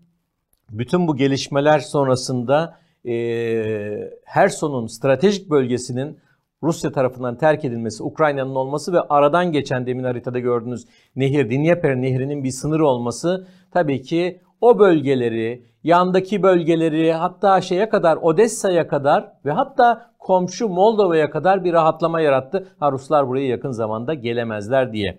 bütün 0.71 1.09
bu 1.09 1.17
gelişmeler 1.17 1.79
sonrasında 1.79 2.79
e, 3.07 4.11
Herson'un 4.25 4.87
stratejik 4.87 5.51
bölgesinin 5.51 6.19
Rusya 6.63 6.93
tarafından 6.93 7.39
terk 7.39 7.65
edilmesi, 7.65 8.03
Ukrayna'nın 8.03 8.55
olması 8.55 8.93
ve 8.93 9.01
aradan 9.01 9.53
geçen 9.53 9.87
demin 9.87 10.05
haritada 10.05 10.39
gördüğünüz 10.39 10.87
nehir, 11.17 11.51
Dnieper 11.51 11.97
nehrinin 11.97 12.45
bir 12.45 12.51
sınırı 12.51 12.87
olması 12.87 13.47
tabii 13.71 14.03
ki 14.03 14.41
o 14.61 14.79
bölgeleri, 14.79 15.63
yandaki 15.85 16.43
bölgeleri 16.43 17.13
hatta 17.13 17.61
şeye 17.61 17.89
kadar 17.89 18.17
Odessa'ya 18.17 18.89
kadar 18.89 19.33
ve 19.45 19.53
hatta 19.53 20.11
komşu 20.19 20.69
Moldova'ya 20.69 21.31
kadar 21.31 21.65
bir 21.65 21.73
rahatlama 21.73 22.21
yarattı. 22.21 22.69
Ha 22.81 22.93
Ruslar 22.93 23.29
buraya 23.29 23.47
yakın 23.47 23.71
zamanda 23.71 24.15
gelemezler 24.15 24.93
diye. 24.93 25.19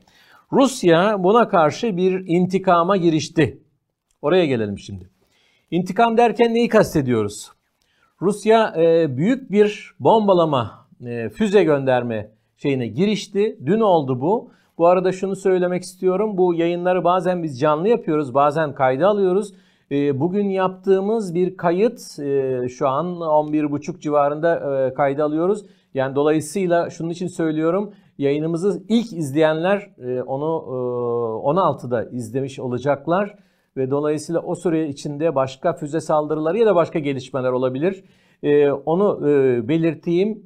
Rusya 0.52 1.16
buna 1.20 1.48
karşı 1.48 1.98
bir 1.98 2.24
intikama 2.28 2.98
girişti. 2.98 3.62
Oraya 4.22 4.46
gelelim 4.46 4.80
şimdi. 4.80 5.10
İntikam 5.72 6.18
derken 6.18 6.54
neyi 6.54 6.68
kastediyoruz? 6.68 7.52
Rusya 8.22 8.74
e, 8.78 9.18
büyük 9.18 9.52
bir 9.52 9.92
bombalama, 10.00 10.88
e, 11.06 11.30
füze 11.30 11.64
gönderme 11.64 12.32
şeyine 12.58 12.88
girişti. 12.88 13.58
Dün 13.66 13.80
oldu 13.80 14.22
bu. 14.22 14.52
Bu 14.80 14.88
arada 14.88 15.12
şunu 15.12 15.36
söylemek 15.36 15.84
istiyorum. 15.84 16.38
Bu 16.38 16.54
yayınları 16.54 17.04
bazen 17.04 17.44
biz 17.44 17.60
canlı 17.60 17.88
yapıyoruz, 17.88 18.34
bazen 18.34 18.74
kayda 18.74 19.08
alıyoruz. 19.08 19.54
E, 19.92 20.20
bugün 20.20 20.50
yaptığımız 20.50 21.36
bir 21.36 21.58
kayıt 21.58 22.20
e, 22.20 22.70
şu 22.70 22.88
an 22.88 23.06
11.30 23.06 24.00
civarında 24.00 24.86
e, 24.88 24.94
kayda 24.94 25.24
alıyoruz. 25.24 25.66
Yani 25.94 26.16
dolayısıyla 26.16 26.90
şunun 26.90 27.10
için 27.10 27.28
söylüyorum. 27.28 27.94
Yayınımızı 28.18 28.84
ilk 28.90 29.14
izleyenler 29.14 29.90
e, 29.98 30.22
onu 30.22 30.46
e, 30.46 31.50
16'da 31.50 32.04
izlemiş 32.04 32.60
olacaklar 32.60 33.36
ve 33.78 33.92
dolayısıyla 33.92 34.42
o 34.42 34.56
süre 34.56 34.88
içinde 34.88 35.36
başka 35.36 35.74
füze 35.74 36.00
saldırıları 36.00 36.58
ya 36.58 36.66
da 36.66 36.76
başka 36.76 37.00
gelişmeler 37.00 37.52
olabilir. 37.52 38.04
Onu 38.86 39.20
belirteyim. 39.68 40.44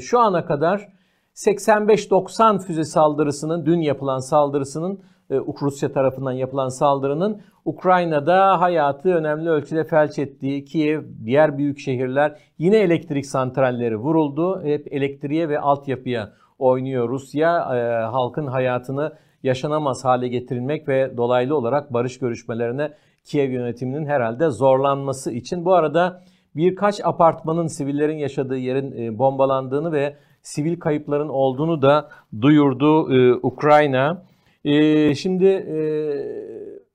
Şu 0.00 0.18
ana 0.18 0.46
kadar 0.46 0.99
85-90 1.46 2.58
füze 2.58 2.84
saldırısının, 2.84 3.66
dün 3.66 3.80
yapılan 3.80 4.18
saldırısının, 4.18 5.00
e, 5.30 5.36
Rusya 5.62 5.92
tarafından 5.92 6.32
yapılan 6.32 6.68
saldırının 6.68 7.40
Ukrayna'da 7.64 8.60
hayatı 8.60 9.08
önemli 9.08 9.50
ölçüde 9.50 9.84
felç 9.84 10.18
ettiği 10.18 10.64
Kiev, 10.64 11.02
diğer 11.24 11.58
büyük 11.58 11.78
şehirler 11.78 12.38
yine 12.58 12.76
elektrik 12.76 13.26
santralleri 13.26 13.96
vuruldu. 13.96 14.62
Hep 14.64 14.92
elektriğe 14.92 15.48
ve 15.48 15.60
altyapıya 15.60 16.32
oynuyor 16.58 17.08
Rusya. 17.08 17.76
E, 17.76 18.04
halkın 18.04 18.46
hayatını 18.46 19.12
yaşanamaz 19.42 20.04
hale 20.04 20.28
getirilmek 20.28 20.88
ve 20.88 21.16
dolaylı 21.16 21.56
olarak 21.56 21.92
barış 21.92 22.18
görüşmelerine 22.18 22.92
Kiev 23.24 23.50
yönetiminin 23.50 24.06
herhalde 24.06 24.50
zorlanması 24.50 25.32
için. 25.32 25.64
Bu 25.64 25.74
arada 25.74 26.22
birkaç 26.56 27.04
apartmanın 27.04 27.66
sivillerin 27.66 28.18
yaşadığı 28.18 28.56
yerin 28.56 28.92
e, 29.02 29.18
bombalandığını 29.18 29.92
ve 29.92 30.16
sivil 30.42 30.80
kayıpların 30.80 31.28
olduğunu 31.28 31.82
da 31.82 32.10
duyurdu 32.40 33.14
e, 33.14 33.34
Ukrayna. 33.34 34.22
E, 34.64 35.14
şimdi 35.14 35.46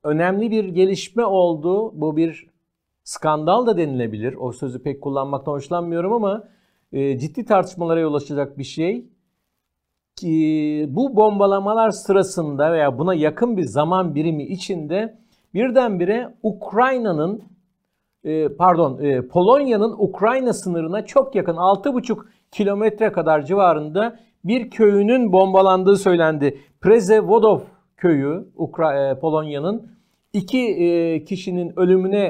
önemli 0.03 0.51
bir 0.51 0.65
gelişme 0.65 1.25
oldu. 1.25 2.01
Bu 2.01 2.17
bir 2.17 2.47
skandal 3.03 3.65
da 3.65 3.77
denilebilir. 3.77 4.35
O 4.39 4.51
sözü 4.51 4.83
pek 4.83 5.01
kullanmaktan 5.01 5.51
hoşlanmıyorum 5.51 6.13
ama 6.13 6.43
ciddi 6.93 7.45
tartışmalara 7.45 7.99
yol 7.99 8.13
açacak 8.13 8.57
bir 8.57 8.63
şey 8.63 9.05
ki 10.15 10.85
bu 10.89 11.15
bombalamalar 11.15 11.89
sırasında 11.89 12.71
veya 12.71 12.97
buna 12.97 13.13
yakın 13.13 13.57
bir 13.57 13.63
zaman 13.63 14.15
birimi 14.15 14.43
içinde 14.43 15.17
birdenbire 15.53 16.35
Ukrayna'nın 16.43 17.43
e, 18.23 18.47
pardon 18.49 18.99
e, 19.03 19.27
Polonya'nın 19.27 19.95
Ukrayna 19.97 20.53
sınırına 20.53 21.05
çok 21.05 21.35
yakın 21.35 21.55
6,5 21.55 22.25
kilometre 22.51 23.11
kadar 23.11 23.41
civarında 23.41 24.19
bir 24.43 24.69
köyünün 24.69 25.33
bombalandığı 25.33 25.95
söylendi. 25.95 26.57
Prezevodov 26.81 27.59
köyü 27.97 28.47
e, 28.95 29.19
Polonya'nın 29.19 29.91
iki 30.33 31.25
kişinin 31.27 31.79
ölümüne 31.79 32.27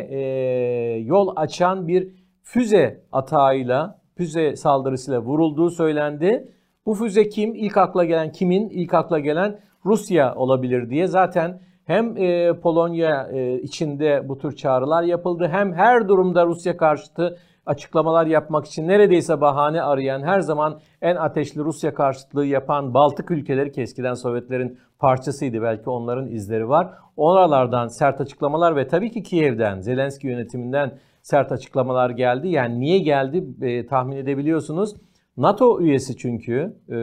yol 1.05 1.34
açan 1.36 1.88
bir 1.88 2.07
füze 2.43 3.03
atağıyla, 3.12 4.01
füze 4.17 4.55
saldırısıyla 4.55 5.22
vurulduğu 5.22 5.69
söylendi. 5.69 6.51
Bu 6.86 6.93
füze 6.93 7.29
kim? 7.29 7.55
İlk 7.55 7.77
akla 7.77 8.05
gelen 8.05 8.31
kimin? 8.31 8.69
İlk 8.69 8.93
akla 8.93 9.19
gelen 9.19 9.60
Rusya 9.86 10.36
olabilir 10.36 10.89
diye. 10.89 11.07
Zaten 11.07 11.60
hem 11.86 12.17
e, 12.17 12.53
Polonya 12.60 13.27
e, 13.34 13.62
içinde 13.62 14.29
bu 14.29 14.38
tür 14.38 14.55
çağrılar 14.55 15.03
yapıldı 15.03 15.48
hem 15.51 15.74
her 15.74 16.07
durumda 16.07 16.45
Rusya 16.45 16.77
karşıtı 16.77 17.38
açıklamalar 17.65 18.25
yapmak 18.25 18.65
için 18.65 18.88
neredeyse 18.88 19.41
bahane 19.41 19.81
arayan, 19.81 20.22
her 20.22 20.39
zaman 20.39 20.79
en 21.01 21.15
ateşli 21.15 21.62
Rusya 21.62 21.93
karşıtlığı 21.93 22.45
yapan 22.45 22.93
Baltık 22.93 23.31
ülkeleri 23.31 23.72
ki 23.72 23.81
eskiden 23.81 24.13
Sovyetlerin 24.13 24.79
parçasıydı 25.00 25.62
belki 25.62 25.89
onların 25.89 26.27
izleri 26.27 26.69
var. 26.69 26.93
Oralardan 27.17 27.88
sert 27.88 28.22
açıklamalar 28.22 28.75
ve 28.75 28.88
tabii 28.88 29.12
ki 29.12 29.24
Kiev'den, 29.24 29.79
Zelenski 29.79 30.27
yönetiminden 30.27 30.98
sert 31.22 31.51
açıklamalar 31.51 32.10
geldi. 32.10 32.48
Yani 32.48 32.79
niye 32.79 33.00
geldi 33.00 33.43
e, 33.62 33.88
tahmin 33.88 34.15
edebiliyorsunuz. 34.15 34.95
NATO 35.38 35.81
üyesi 35.81 36.17
çünkü 36.17 36.75
e, 36.89 36.98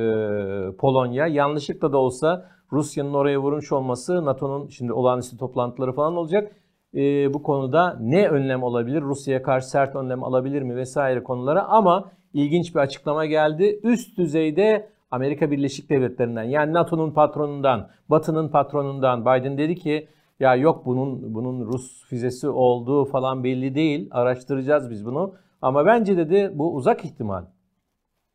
Polonya 0.76 1.26
yanlışlıkla 1.26 1.92
da 1.92 1.98
olsa 1.98 2.44
Rusya'nın 2.72 3.14
oraya 3.14 3.38
vurmuş 3.38 3.72
olması 3.72 4.24
NATO'nun 4.24 4.68
şimdi 4.68 4.92
olağanüstü 4.92 5.36
toplantıları 5.36 5.92
falan 5.92 6.16
olacak. 6.16 6.52
E, 6.94 7.34
bu 7.34 7.42
konuda 7.42 7.98
ne 8.00 8.28
önlem 8.28 8.62
olabilir? 8.62 9.02
Rusya'ya 9.02 9.42
karşı 9.42 9.68
sert 9.68 9.96
önlem 9.96 10.24
alabilir 10.24 10.62
mi 10.62 10.76
vesaire 10.76 11.22
konulara 11.22 11.64
ama 11.64 12.10
ilginç 12.34 12.74
bir 12.74 12.80
açıklama 12.80 13.26
geldi. 13.26 13.80
Üst 13.82 14.18
düzeyde 14.18 14.88
Amerika 15.10 15.50
Birleşik 15.50 15.90
Devletleri'nden 15.90 16.42
yani 16.42 16.72
NATO'nun 16.72 17.10
patronundan, 17.10 17.88
Batı'nın 18.08 18.48
patronundan 18.48 19.22
Biden 19.22 19.58
dedi 19.58 19.74
ki 19.74 20.08
ya 20.40 20.54
yok 20.54 20.86
bunun 20.86 21.34
bunun 21.34 21.66
Rus 21.66 22.04
füzesi 22.04 22.48
olduğu 22.48 23.04
falan 23.04 23.44
belli 23.44 23.74
değil. 23.74 24.08
Araştıracağız 24.10 24.90
biz 24.90 25.06
bunu. 25.06 25.34
Ama 25.62 25.86
bence 25.86 26.16
dedi 26.16 26.52
bu 26.54 26.74
uzak 26.74 27.04
ihtimal. 27.04 27.44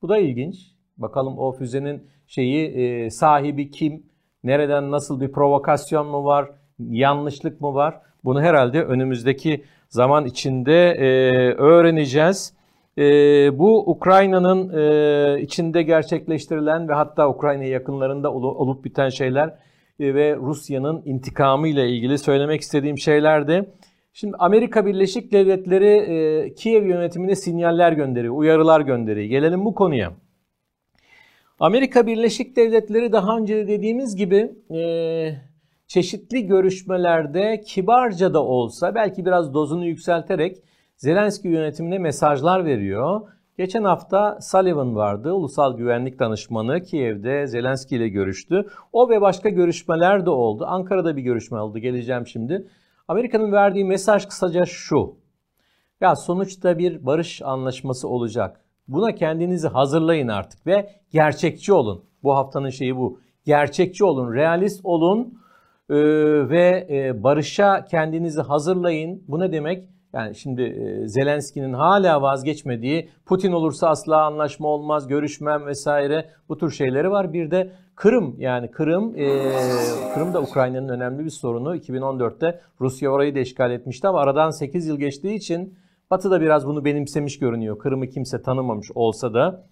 Bu 0.01 0.09
da 0.09 0.17
ilginç. 0.17 0.77
Bakalım 0.97 1.37
o 1.37 1.51
füzenin 1.51 2.03
şeyi 2.27 2.67
e, 2.67 3.09
sahibi 3.09 3.71
kim? 3.71 4.03
Nereden 4.43 4.91
nasıl 4.91 5.21
bir 5.21 5.31
provokasyon 5.31 6.07
mu 6.07 6.25
var? 6.25 6.51
Yanlışlık 6.79 7.61
mı 7.61 7.73
var? 7.73 8.01
Bunu 8.27 8.41
herhalde 8.41 8.83
önümüzdeki 8.83 9.63
zaman 9.89 10.25
içinde 10.25 10.91
e, 10.91 11.07
öğreneceğiz. 11.53 12.53
E, 12.97 13.03
bu 13.59 13.91
Ukrayna'nın 13.91 14.69
e, 14.77 15.41
içinde 15.41 15.83
gerçekleştirilen 15.83 16.89
ve 16.89 16.93
hatta 16.93 17.29
Ukrayna 17.29 17.63
yakınlarında 17.63 18.33
olup 18.33 18.85
biten 18.85 19.09
şeyler 19.09 19.47
e, 19.99 20.13
ve 20.13 20.35
Rusya'nın 20.35 21.01
intikamı 21.05 21.67
ile 21.67 21.89
ilgili 21.89 22.17
söylemek 22.17 22.61
istediğim 22.61 22.97
şeylerdi. 22.97 23.69
Şimdi 24.13 24.35
Amerika 24.39 24.85
Birleşik 24.85 25.31
Devletleri 25.31 25.95
e, 25.97 26.53
Kiev 26.53 26.85
yönetimine 26.85 27.35
sinyaller 27.35 27.91
gönderiyor, 27.91 28.37
uyarılar 28.37 28.81
gönderiyor. 28.81 29.27
Gelelim 29.29 29.65
bu 29.65 29.75
konuya. 29.75 30.13
Amerika 31.59 32.07
Birleşik 32.07 32.55
Devletleri 32.55 33.11
daha 33.11 33.37
önce 33.37 33.55
de 33.55 33.67
dediğimiz 33.67 34.15
gibi 34.15 34.51
e, 34.71 34.79
çeşitli 35.87 36.47
görüşmelerde 36.47 37.61
kibarca 37.61 38.33
da 38.33 38.43
olsa 38.43 38.95
belki 38.95 39.25
biraz 39.25 39.53
dozunu 39.53 39.85
yükselterek 39.85 40.57
Zelenski 40.97 41.47
yönetimine 41.47 41.97
mesajlar 41.97 42.65
veriyor. 42.65 43.21
Geçen 43.57 43.83
hafta 43.83 44.39
Sullivan 44.41 44.95
vardı, 44.95 45.33
ulusal 45.33 45.77
güvenlik 45.77 46.19
danışmanı 46.19 46.83
Kiev'de 46.83 47.47
Zelenski 47.47 47.95
ile 47.95 48.09
görüştü. 48.09 48.67
O 48.93 49.09
ve 49.09 49.21
başka 49.21 49.49
görüşmeler 49.49 50.25
de 50.25 50.29
oldu. 50.29 50.65
Ankara'da 50.67 51.17
bir 51.17 51.21
görüşme 51.21 51.59
oldu, 51.59 51.79
geleceğim 51.79 52.27
şimdi. 52.27 52.67
Amerika'nın 53.07 53.51
verdiği 53.51 53.85
mesaj 53.85 54.25
kısaca 54.25 54.65
şu. 54.65 55.15
Ya 56.01 56.15
sonuçta 56.15 56.77
bir 56.77 57.05
barış 57.05 57.41
anlaşması 57.41 58.07
olacak. 58.07 58.61
Buna 58.87 59.15
kendinizi 59.15 59.67
hazırlayın 59.67 60.27
artık 60.27 60.67
ve 60.67 60.89
gerçekçi 61.11 61.73
olun. 61.73 62.03
Bu 62.23 62.35
haftanın 62.35 62.69
şeyi 62.69 62.97
bu. 62.97 63.19
Gerçekçi 63.45 64.05
olun, 64.05 64.33
realist 64.33 64.81
olun 64.83 65.39
ee, 65.89 65.95
ve 66.49 66.87
e, 66.89 67.23
barışa 67.23 67.85
kendinizi 67.85 68.41
hazırlayın. 68.41 69.23
Bu 69.27 69.39
ne 69.39 69.51
demek? 69.51 69.89
Yani 70.13 70.35
şimdi 70.35 70.61
e, 70.61 71.07
Zelenski'nin 71.07 71.73
hala 71.73 72.21
vazgeçmediği 72.21 73.09
Putin 73.25 73.51
olursa 73.51 73.89
asla 73.89 74.25
anlaşma 74.25 74.67
olmaz, 74.67 75.07
görüşmem 75.07 75.65
vesaire 75.65 76.29
bu 76.49 76.57
tür 76.57 76.71
şeyleri 76.71 77.11
var. 77.11 77.33
Bir 77.33 77.51
de 77.51 77.71
Kırım 77.95 78.35
yani 78.39 78.71
Kırım, 78.71 79.15
e, 79.15 79.27
Kırım 80.13 80.33
da 80.33 80.41
Ukrayna'nın 80.41 80.89
önemli 80.89 81.25
bir 81.25 81.29
sorunu. 81.29 81.75
2014'te 81.75 82.61
Rusya 82.81 83.09
orayı 83.09 83.35
da 83.35 83.39
işgal 83.39 83.71
etmişti 83.71 84.07
ama 84.07 84.19
aradan 84.19 84.49
8 84.49 84.87
yıl 84.87 84.97
geçtiği 84.97 85.35
için 85.35 85.77
Batı 86.11 86.31
da 86.31 86.41
biraz 86.41 86.67
bunu 86.67 86.85
benimsemiş 86.85 87.39
görünüyor. 87.39 87.79
Kırım'ı 87.79 88.07
kimse 88.07 88.41
tanımamış 88.41 88.87
olsa 88.95 89.33
da 89.33 89.67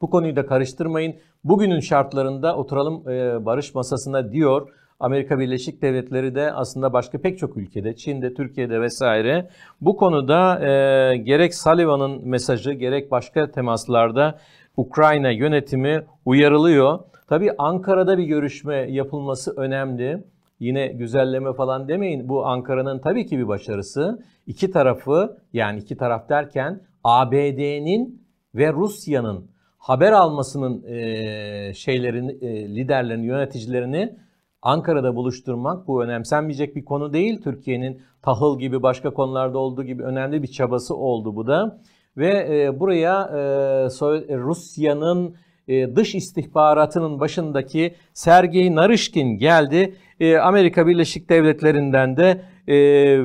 bu 0.00 0.10
konuyu 0.10 0.36
da 0.36 0.46
karıştırmayın. 0.46 1.16
Bugünün 1.44 1.80
şartlarında 1.80 2.56
oturalım 2.56 3.08
e, 3.08 3.46
barış 3.46 3.74
masasına 3.74 4.32
diyor. 4.32 4.68
Amerika 5.00 5.38
Birleşik 5.38 5.82
Devletleri 5.82 6.34
de 6.34 6.52
aslında 6.52 6.92
başka 6.92 7.20
pek 7.20 7.38
çok 7.38 7.56
ülkede, 7.56 7.96
Çin'de, 7.96 8.34
Türkiye'de 8.34 8.80
vesaire 8.80 9.48
bu 9.80 9.96
konuda 9.96 10.60
e, 10.60 11.16
gerek 11.16 11.54
Sullivan'ın 11.54 12.28
mesajı 12.28 12.72
gerek 12.72 13.10
başka 13.10 13.50
temaslarda 13.50 14.38
Ukrayna 14.76 15.30
yönetimi 15.30 16.04
uyarılıyor. 16.24 16.98
Tabii 17.28 17.50
Ankara'da 17.58 18.18
bir 18.18 18.24
görüşme 18.24 18.76
yapılması 18.76 19.56
önemli. 19.56 20.24
Yine 20.60 20.86
güzelleme 20.86 21.52
falan 21.52 21.88
demeyin. 21.88 22.28
Bu 22.28 22.46
Ankara'nın 22.46 22.98
tabii 22.98 23.26
ki 23.26 23.38
bir 23.38 23.48
başarısı. 23.48 24.22
İki 24.46 24.70
tarafı 24.70 25.38
yani 25.52 25.80
iki 25.80 25.96
taraf 25.96 26.28
derken 26.28 26.80
ABD'nin 27.04 28.22
ve 28.54 28.72
Rusya'nın 28.72 29.50
haber 29.78 30.12
almasının 30.12 30.84
e, 30.86 31.74
şeylerin 31.74 32.28
e, 32.28 32.76
liderlerini, 32.76 33.26
yöneticilerini 33.26 34.16
Ankara'da 34.62 35.16
buluşturmak 35.16 35.88
bu 35.88 36.04
önemsenmeyecek 36.04 36.76
bir 36.76 36.84
konu 36.84 37.12
değil. 37.12 37.42
Türkiye'nin 37.42 38.02
tahıl 38.22 38.58
gibi 38.58 38.82
başka 38.82 39.10
konularda 39.10 39.58
olduğu 39.58 39.84
gibi 39.84 40.02
önemli 40.02 40.42
bir 40.42 40.48
çabası 40.48 40.96
oldu 40.96 41.36
bu 41.36 41.46
da. 41.46 41.80
Ve 42.16 42.62
e, 42.62 42.80
buraya 42.80 43.22
e, 43.22 43.38
Rusya'nın 44.36 45.34
e, 45.68 45.96
dış 45.96 46.14
istihbaratının 46.14 47.20
başındaki 47.20 47.94
Sergey 48.12 48.74
Narishkin 48.74 49.38
geldi. 49.38 49.94
E, 50.20 50.38
Amerika 50.38 50.86
Birleşik 50.86 51.30
Devletleri'nden 51.30 52.16
de 52.16 52.40
e, 52.66 52.76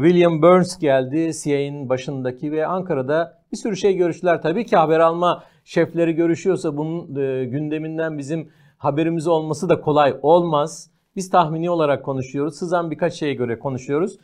William 0.04 0.42
Burns 0.42 0.80
geldi 0.80 1.32
CIA'nin 1.44 1.90
başındaki 1.90 2.52
ve 2.52 2.68
Ankara'da 2.68 3.42
bir 3.52 3.58
sürü 3.58 3.78
şey 3.78 3.96
görüştüler. 3.96 4.42
Tabii 4.42 4.66
ki 4.66 4.76
haber 4.76 5.00
alma 5.00 5.44
şefleri 5.64 6.14
görüşüyorsa 6.14 6.78
bunun 6.78 7.16
gündeminden 7.52 8.18
bizim 8.18 8.50
haberimiz 8.78 9.28
olması 9.28 9.70
da 9.70 9.82
kolay 9.82 10.16
olmaz. 10.22 10.93
Biz 11.16 11.30
tahmini 11.30 11.70
olarak 11.70 12.06
konuşuyoruz. 12.06 12.56
Sızan 12.56 12.92
birkaç 12.92 13.14
şeye 13.14 13.34
göre 13.34 13.60
konuşuyoruz. 13.60 14.18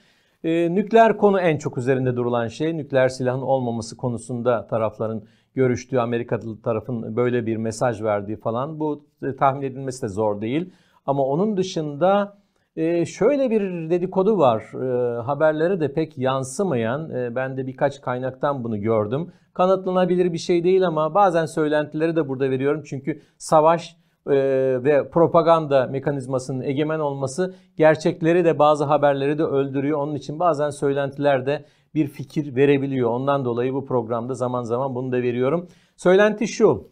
Ee, 0.44 0.76
nükleer 0.76 1.18
konu 1.18 1.40
en 1.40 1.58
çok 1.58 1.78
üzerinde 1.78 2.16
durulan 2.16 2.48
şey. 2.48 2.78
Nükleer 2.78 3.10
silahın 3.10 3.42
olmaması 3.42 3.98
konusunda 3.98 4.68
tarafların 4.68 5.24
görüştüğü, 5.56 6.00
Amerikalı 6.00 6.62
tarafın 6.62 7.16
böyle 7.16 7.46
bir 7.46 7.58
mesaj 7.58 8.02
verdiği 8.02 8.38
falan. 8.38 8.80
Bu 8.80 9.06
e, 9.24 9.36
tahmin 9.36 9.62
edilmesi 9.62 10.02
de 10.02 10.08
zor 10.08 10.42
değil. 10.42 10.70
Ama 11.06 11.26
onun 11.26 11.58
dışında 11.58 12.38
e, 12.76 13.06
şöyle 13.06 13.50
bir 13.50 13.90
dedikodu 13.90 14.38
var. 14.38 14.62
E, 14.62 15.22
haberlere 15.22 15.80
de 15.80 15.94
pek 15.94 16.18
yansımayan, 16.18 17.10
e, 17.10 17.36
ben 17.36 17.58
de 17.58 17.68
birkaç 17.68 18.02
kaynaktan 18.02 18.64
bunu 18.64 18.82
gördüm. 18.82 19.32
Kanıtlanabilir 19.54 20.34
bir 20.34 20.38
şey 20.38 20.64
değil 20.64 20.88
ama 20.88 21.14
bazen 21.14 21.46
söylentileri 21.46 22.16
de 22.16 22.28
burada 22.28 22.50
veriyorum. 22.50 22.84
Çünkü 22.86 23.22
savaş 23.38 23.98
e, 24.30 24.36
ve 24.84 25.10
propaganda 25.10 25.88
mekanizmasının 25.88 26.62
egemen 26.62 27.00
olması 27.00 27.56
gerçekleri 27.78 28.46
de 28.46 28.60
bazı 28.60 28.84
haberleri 28.84 29.38
de 29.38 29.44
öldürüyor. 29.44 30.00
Onun 30.00 30.16
için 30.16 30.40
bazen 30.40 30.70
söylentiler 30.70 31.46
de 31.46 31.66
bir 31.96 32.08
fikir 32.08 32.56
verebiliyor. 32.56 33.10
Ondan 33.10 33.46
dolayı 33.46 33.74
bu 33.74 33.86
programda 33.86 34.34
zaman 34.34 34.64
zaman 34.64 34.96
bunu 34.96 35.12
da 35.12 35.22
veriyorum. 35.22 35.68
Söylenti 35.98 36.48
şu. 36.48 36.88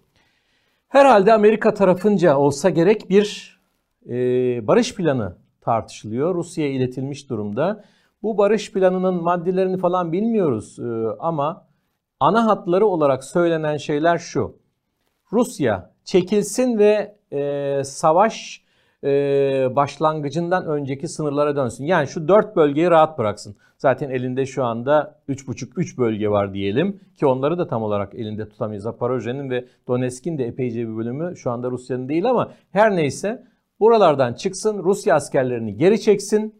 Herhalde 0.88 1.34
Amerika 1.34 1.74
tarafınca 1.74 2.38
olsa 2.38 2.70
gerek 2.70 3.10
bir 3.10 3.60
e, 4.10 4.14
barış 4.68 4.96
planı 4.96 5.38
tartışılıyor. 5.62 6.36
Rusya'ya 6.36 6.72
iletilmiş 6.72 7.30
durumda. 7.30 7.84
Bu 8.24 8.38
barış 8.38 8.72
planının 8.72 9.24
maddelerini 9.24 9.78
falan 9.78 10.12
bilmiyoruz 10.12 10.80
e, 10.80 11.08
ama 11.20 11.68
ana 12.20 12.46
hatları 12.46 12.86
olarak 12.86 13.24
söylenen 13.24 13.78
şeyler 13.78 14.18
şu. 14.18 14.56
Rusya 15.32 15.92
çekilsin 16.04 16.78
ve 16.78 17.17
e, 17.32 17.82
savaş 17.84 18.64
e, 19.04 19.10
başlangıcından 19.76 20.66
önceki 20.66 21.08
sınırlara 21.08 21.56
dönsün. 21.56 21.86
Yani 21.86 22.08
şu 22.08 22.28
dört 22.28 22.56
bölgeyi 22.56 22.90
rahat 22.90 23.18
bıraksın. 23.18 23.56
Zaten 23.78 24.10
elinde 24.10 24.46
şu 24.46 24.64
anda 24.64 25.20
3,5-3 25.30 25.98
bölge 25.98 26.30
var 26.30 26.54
diyelim 26.54 27.00
ki 27.16 27.26
onları 27.26 27.58
da 27.58 27.68
tam 27.68 27.84
olarak 27.84 28.16
elinde 28.16 28.50
tutamayız. 28.50 28.84
Zaporojye'nin 28.84 29.50
ve 29.50 29.66
Donetsk'in 29.88 30.38
de 30.38 30.46
epeyce 30.46 30.88
bir 30.88 30.98
bölümü 30.98 31.38
şu 31.38 31.52
anda 31.52 31.72
Rusya'nın 31.72 32.10
değil 32.10 32.30
ama 32.30 32.52
her 32.72 32.96
neyse 32.96 33.44
buralardan 33.80 34.34
çıksın, 34.34 34.84
Rusya 34.84 35.16
askerlerini 35.16 35.78
geri 35.78 36.02
çeksin. 36.02 36.56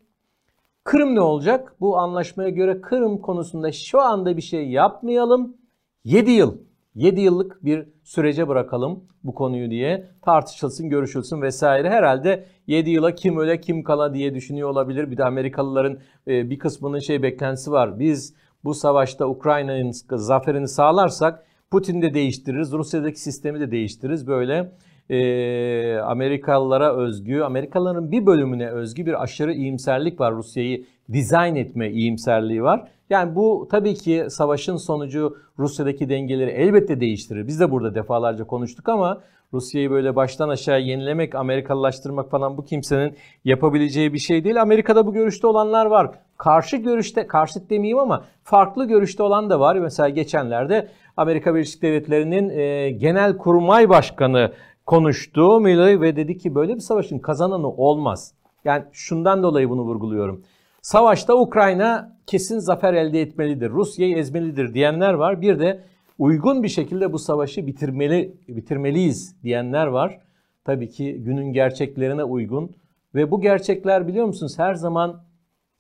Kırım 0.84 1.16
ne 1.16 1.22
olacak? 1.22 1.76
Bu 1.80 1.98
anlaşmaya 1.98 2.50
göre 2.50 2.82
Kırım 2.82 3.18
konusunda 3.22 3.72
şu 3.72 4.02
anda 4.02 4.38
bir 4.38 4.42
şey 4.42 4.70
yapmayalım. 4.70 5.58
7 6.04 6.32
yıl 6.32 6.58
7 6.98 7.22
yıllık 7.22 7.66
bir 7.66 7.86
sürece 8.04 8.48
bırakalım 8.48 9.04
bu 9.24 9.36
konuyu 9.36 9.72
diye 9.72 10.06
tartışılsın, 10.22 10.90
görüşülsün 10.90 11.42
vesaire. 11.42 11.90
Herhalde 11.90 12.46
7 12.68 12.90
yıla 12.90 13.16
kim 13.16 13.38
öle 13.38 13.62
kim 13.62 13.84
kala 13.84 14.14
diye 14.14 14.36
düşünüyor 14.36 14.70
olabilir. 14.70 15.12
Bir 15.12 15.18
de 15.18 15.26
Amerikalıların 15.26 16.00
e, 16.28 16.50
bir 16.50 16.60
kısmının 16.60 17.00
şey 17.00 17.24
beklentisi 17.24 17.72
var. 17.72 18.00
Biz 18.00 18.34
bu 18.64 18.74
savaşta 18.74 19.28
Ukrayna'nın 19.28 19.92
zaferini 20.18 20.68
sağlarsak 20.68 21.46
Putin 21.72 22.02
de 22.02 22.14
değiştiririz, 22.14 22.72
Rusya'daki 22.72 23.22
sistemi 23.22 23.60
de 23.60 23.72
değiştiririz. 23.72 24.28
Böyle 24.28 24.72
e, 25.10 25.98
Amerikalılara 25.98 26.96
özgü, 26.96 27.42
Amerikalıların 27.42 28.12
bir 28.12 28.26
bölümüne 28.26 28.70
özgü 28.70 29.06
bir 29.06 29.24
aşırı 29.24 29.54
iyimserlik 29.54 30.20
var. 30.20 30.36
Rusya'yı 30.36 30.86
dizayn 31.14 31.56
etme 31.56 31.92
iyimserliği 31.92 32.64
var. 32.64 32.88
Yani 33.10 33.36
bu 33.36 33.68
tabii 33.72 33.94
ki 33.94 34.26
savaşın 34.30 34.76
sonucu 34.76 35.38
Rusya'daki 35.60 36.10
dengeleri 36.10 36.52
elbette 36.52 37.00
değiştirir. 37.00 37.48
Biz 37.48 37.60
de 37.60 37.72
burada 37.72 37.96
defalarca 37.96 38.44
konuştuk 38.48 38.90
ama 38.90 39.22
Rusya'yı 39.54 39.92
böyle 39.92 40.16
baştan 40.16 40.50
aşağı 40.50 40.82
yenilemek, 40.82 41.36
Amerikalılaştırmak 41.36 42.32
falan 42.32 42.58
bu 42.58 42.66
kimsenin 42.66 43.16
yapabileceği 43.46 44.14
bir 44.14 44.20
şey 44.20 44.44
değil. 44.44 44.62
Amerika'da 44.62 45.06
bu 45.08 45.14
görüşte 45.14 45.48
olanlar 45.48 45.86
var. 45.86 46.12
Karşı 46.38 46.78
görüşte, 46.78 47.28
karşıt 47.28 47.70
demeyeyim 47.70 48.00
ama 48.00 48.26
farklı 48.44 48.86
görüşte 48.86 49.24
olan 49.24 49.50
da 49.50 49.60
var. 49.60 49.76
Mesela 49.76 50.10
geçenlerde 50.10 50.88
Amerika 51.18 51.56
Birleşik 51.56 51.82
Devletleri'nin 51.82 52.50
e, 52.50 52.90
Genel 52.92 53.38
Kurmay 53.38 53.90
Başkanı 53.90 54.52
konuştu 54.86 55.66
ve 55.66 56.16
dedi 56.16 56.38
ki 56.38 56.56
böyle 56.56 56.76
bir 56.76 56.80
savaşın 56.80 57.20
kazananı 57.20 57.70
olmaz. 57.70 58.34
Yani 58.66 58.84
şundan 58.92 59.44
dolayı 59.44 59.70
bunu 59.70 59.82
vurguluyorum. 59.82 60.44
Savaşta 60.88 61.36
Ukrayna 61.36 62.18
kesin 62.28 62.60
zafer 62.60 62.94
elde 62.94 63.22
etmelidir, 63.22 63.70
Rusya'yı 63.70 64.18
ezmelidir 64.18 64.74
diyenler 64.74 65.14
var. 65.14 65.42
Bir 65.42 65.60
de 65.60 65.84
uygun 66.20 66.64
bir 66.64 66.68
şekilde 66.68 67.14
bu 67.14 67.20
savaşı 67.20 67.68
bitirmeli 67.68 68.38
bitirmeliyiz 68.48 69.44
diyenler 69.44 69.88
var. 69.88 70.20
Tabii 70.66 70.90
ki 70.90 71.24
günün 71.24 71.54
gerçeklerine 71.54 72.24
uygun 72.24 72.72
ve 73.16 73.32
bu 73.32 73.42
gerçekler 73.42 74.08
biliyor 74.08 74.26
musunuz 74.26 74.60
her 74.60 74.74
zaman 74.74 75.22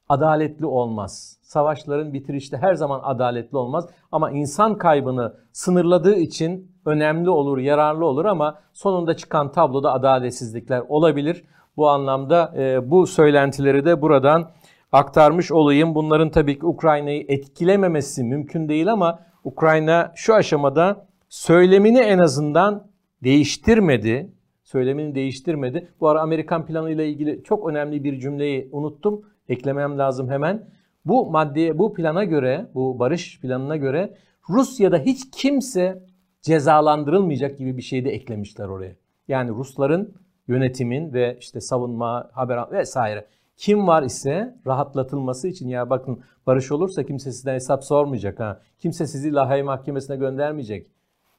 adaletli 0.09 0.65
olmaz. 0.65 1.39
Savaşların 1.41 2.13
bitirişte 2.13 2.57
her 2.57 2.73
zaman 2.73 3.01
adaletli 3.03 3.57
olmaz 3.57 3.89
ama 4.11 4.31
insan 4.31 4.77
kaybını 4.77 5.33
sınırladığı 5.51 6.15
için 6.15 6.71
önemli 6.85 7.29
olur, 7.29 7.57
yararlı 7.57 8.05
olur 8.05 8.25
ama 8.25 8.59
sonunda 8.73 9.17
çıkan 9.17 9.51
tabloda 9.51 9.93
adaletsizlikler 9.93 10.79
olabilir. 10.79 11.43
Bu 11.77 11.89
anlamda 11.89 12.53
e, 12.57 12.91
bu 12.91 13.07
söylentileri 13.07 13.85
de 13.85 14.01
buradan 14.01 14.49
aktarmış 14.91 15.51
olayım. 15.51 15.95
Bunların 15.95 16.31
tabii 16.31 16.59
ki 16.59 16.65
Ukrayna'yı 16.65 17.25
etkilememesi 17.27 18.23
mümkün 18.23 18.69
değil 18.69 18.91
ama 18.91 19.19
Ukrayna 19.43 20.11
şu 20.15 20.33
aşamada 20.33 21.07
söylemini 21.29 21.99
en 21.99 22.19
azından 22.19 22.87
değiştirmedi. 23.23 24.31
Söylemini 24.63 25.15
değiştirmedi. 25.15 25.91
Bu 25.99 26.07
ara 26.07 26.21
Amerikan 26.21 26.65
planıyla 26.65 27.03
ilgili 27.03 27.43
çok 27.43 27.69
önemli 27.69 28.03
bir 28.03 28.19
cümleyi 28.19 28.69
unuttum. 28.71 29.21
Eklemem 29.49 29.97
lazım 29.97 30.29
hemen. 30.29 30.69
Bu 31.05 31.31
maddeye, 31.31 31.77
bu 31.77 31.93
plana 31.93 32.23
göre, 32.23 32.65
bu 32.73 32.99
barış 32.99 33.39
planına 33.39 33.77
göre 33.77 34.13
Rusya'da 34.49 34.97
hiç 34.97 35.31
kimse 35.31 36.03
cezalandırılmayacak 36.41 37.57
gibi 37.57 37.77
bir 37.77 37.81
şey 37.81 38.05
de 38.05 38.09
eklemişler 38.09 38.67
oraya. 38.67 38.95
Yani 39.27 39.49
Rusların 39.49 40.13
yönetimin 40.47 41.13
ve 41.13 41.37
işte 41.39 41.61
savunma, 41.61 42.29
haber 42.33 42.71
vesaire 42.71 43.27
kim 43.57 43.87
var 43.87 44.03
ise 44.03 44.55
rahatlatılması 44.67 45.47
için 45.47 45.69
ya 45.69 45.89
bakın 45.89 46.19
barış 46.47 46.71
olursa 46.71 47.03
kimse 47.03 47.31
sizden 47.31 47.53
hesap 47.53 47.83
sormayacak 47.83 48.39
ha. 48.39 48.61
Kimse 48.79 49.07
sizi 49.07 49.33
Lahey 49.33 49.63
Mahkemesi'ne 49.63 50.15
göndermeyecek 50.15 50.87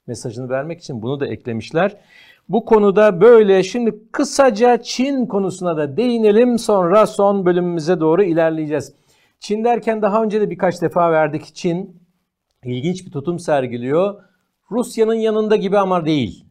mesajını 0.07 0.49
vermek 0.49 0.81
için 0.81 1.03
bunu 1.03 1.21
da 1.21 1.27
eklemişler. 1.27 1.97
Bu 2.49 2.65
konuda 2.65 3.21
böyle 3.21 3.63
şimdi 3.63 3.99
kısaca 4.13 4.83
Çin 4.83 5.27
konusuna 5.27 5.77
da 5.77 5.97
değinelim 5.97 6.59
sonra 6.59 7.07
son 7.07 7.47
bölümümüze 7.47 8.01
doğru 8.01 8.23
ilerleyeceğiz. 8.23 8.95
Çin 9.41 9.65
derken 9.65 10.03
daha 10.03 10.23
önce 10.23 10.41
de 10.41 10.51
birkaç 10.51 10.83
defa 10.83 11.13
verdik. 11.13 11.55
Çin 11.55 12.03
ilginç 12.65 13.07
bir 13.07 13.11
tutum 13.11 13.39
sergiliyor. 13.39 14.23
Rusya'nın 14.71 15.15
yanında 15.15 15.57
gibi 15.57 15.79
ama 15.79 16.05
değil. 16.05 16.45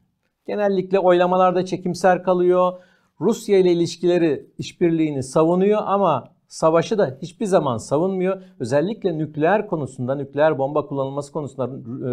Genellikle 0.47 0.99
oylamalarda 0.99 1.65
çekimser 1.65 2.23
kalıyor. 2.23 2.73
Rusya 3.21 3.58
ile 3.58 3.71
ilişkileri, 3.71 4.45
işbirliğini 4.58 5.23
savunuyor 5.23 5.82
ama 5.86 6.23
savaşı 6.47 6.97
da 6.97 7.17
hiçbir 7.21 7.45
zaman 7.45 7.77
savunmuyor. 7.77 8.41
Özellikle 8.60 9.17
nükleer 9.17 9.67
konusunda, 9.67 10.15
nükleer 10.15 10.58
bomba 10.58 10.86
kullanılması 10.86 11.32
konusunda 11.32 11.67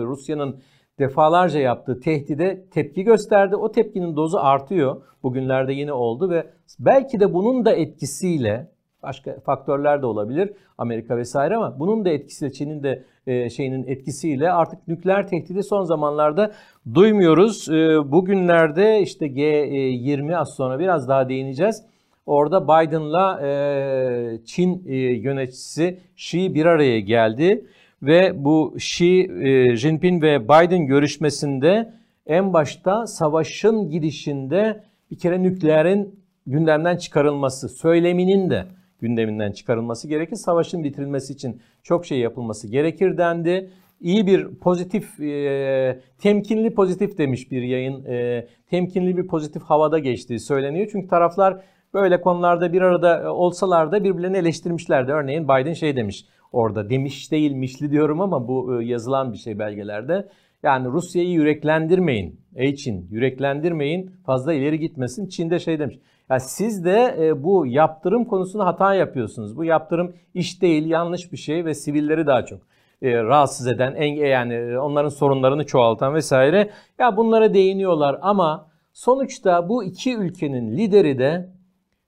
Rusya'nın 0.07 0.61
defalarca 0.99 1.61
yaptığı 1.61 2.01
tehdide 2.01 2.67
tepki 2.71 3.03
gösterdi. 3.03 3.57
O 3.57 3.73
tepkinin 3.73 4.17
dozu 4.17 4.39
artıyor. 4.39 5.03
Bugünlerde 5.23 5.73
yine 5.73 5.93
oldu 5.93 6.31
ve 6.31 6.51
belki 6.79 7.21
de 7.21 7.35
bunun 7.35 7.65
da 7.65 7.73
etkisiyle 7.73 8.74
başka 9.05 9.41
faktörler 9.41 10.03
de 10.03 10.07
olabilir 10.07 10.53
Amerika 10.79 11.17
vesaire 11.17 11.57
ama 11.57 11.79
bunun 11.79 12.05
da 12.05 12.11
etkisiyle 12.11 12.53
Çin'in 12.53 12.83
de 12.83 13.05
e, 13.27 13.51
şeyinin 13.51 13.87
etkisiyle 13.87 14.53
artık 14.53 14.89
nükleer 14.89 15.29
tehdidi 15.29 15.63
son 15.63 15.85
zamanlarda 15.85 16.53
duymuyoruz. 16.95 17.69
E, 17.69 18.13
bugünlerde 18.13 19.01
işte 19.01 19.27
G20 19.27 20.37
az 20.37 20.55
sonra 20.55 20.79
biraz 20.79 21.09
daha 21.09 21.29
değineceğiz. 21.29 21.83
Orada 22.27 22.65
Biden'la 22.65 23.41
e, 23.47 24.45
Çin 24.45 24.85
yöneticisi 25.23 25.99
Xi 26.17 26.55
bir 26.55 26.67
araya 26.67 27.01
geldi 27.01 27.67
ve 28.03 28.45
bu 28.45 28.75
Xi 28.77 29.31
Jinping 29.77 30.23
ve 30.23 30.45
Biden 30.45 30.87
görüşmesinde 30.87 31.93
en 32.27 32.53
başta 32.53 33.07
savaşın 33.07 33.91
gidişinde 33.91 34.85
bir 35.11 35.19
kere 35.19 35.43
nükleerin 35.43 36.21
gündemden 36.47 36.97
çıkarılması, 36.97 37.69
söyleminin 37.69 38.51
de 38.51 38.65
gündeminden 39.01 39.53
çıkarılması 39.53 40.09
gerekir. 40.09 40.37
Savaşın 40.37 40.85
bitirilmesi 40.85 41.33
için 41.33 41.61
çok 41.83 42.07
şey 42.07 42.19
yapılması 42.19 42.69
gerekir 42.69 43.19
dendi. 43.19 43.71
İyi 44.01 44.27
bir 44.27 44.55
pozitif, 44.55 45.21
e, 45.21 46.01
temkinli 46.19 46.75
pozitif 46.75 47.19
demiş 47.19 47.51
bir 47.51 47.63
yayın. 47.63 48.05
E, 48.05 48.47
temkinli 48.71 49.17
bir 49.17 49.27
pozitif 49.27 49.63
havada 49.63 49.99
geçtiği 49.99 50.41
söyleniyor. 50.41 50.89
Çünkü 50.93 51.09
taraflar 51.09 51.61
böyle 51.95 52.21
konularda 52.21 52.73
bir 52.73 52.83
arada 52.83 53.35
olsalar 53.35 53.93
da 53.93 54.05
birbirlerini 54.05 54.37
eleştirmişlerdi. 54.37 55.13
Örneğin 55.13 55.45
Biden 55.45 55.73
şey 55.73 55.97
demiş 55.97 56.27
orada 56.53 56.91
demiş 56.91 57.33
değilmişli 57.33 57.91
diyorum 57.91 58.21
ama 58.21 58.49
bu 58.49 58.83
e, 58.83 58.85
yazılan 58.85 59.33
bir 59.33 59.39
şey 59.39 59.59
belgelerde. 59.59 60.29
Yani 60.63 60.89
Rusya'yı 60.89 61.31
yüreklendirmeyin. 61.31 62.41
Ey 62.57 62.75
Çin 62.75 63.09
yüreklendirmeyin 63.11 64.11
fazla 64.27 64.55
ileri 64.55 64.79
gitmesin. 64.79 65.29
Çin'de 65.29 65.59
şey 65.59 65.79
demiş. 65.79 65.99
Ya 66.31 66.41
siz 66.41 66.85
de 66.85 67.17
e, 67.21 67.43
bu 67.43 67.67
yaptırım 67.67 68.25
konusunda 68.25 68.67
hata 68.67 68.95
yapıyorsunuz. 68.95 69.57
Bu 69.57 69.65
yaptırım 69.65 70.17
iş 70.35 70.63
değil, 70.63 70.87
yanlış 70.87 71.33
bir 71.33 71.37
şey 71.37 71.65
ve 71.65 71.75
sivilleri 71.75 72.27
daha 72.27 72.45
çok 72.45 72.61
e, 73.03 73.23
rahatsız 73.23 73.67
eden, 73.67 73.95
en, 73.95 74.15
yani 74.15 74.55
e, 74.55 74.79
onların 74.79 75.09
sorunlarını 75.09 75.67
çoğaltan 75.67 76.15
vesaire. 76.15 76.71
Ya 76.99 77.17
bunlara 77.17 77.55
değiniyorlar 77.55 78.19
ama 78.23 78.71
sonuçta 78.93 79.69
bu 79.69 79.85
iki 79.85 80.17
ülkenin 80.17 80.77
lideri 80.77 81.19
de 81.19 81.51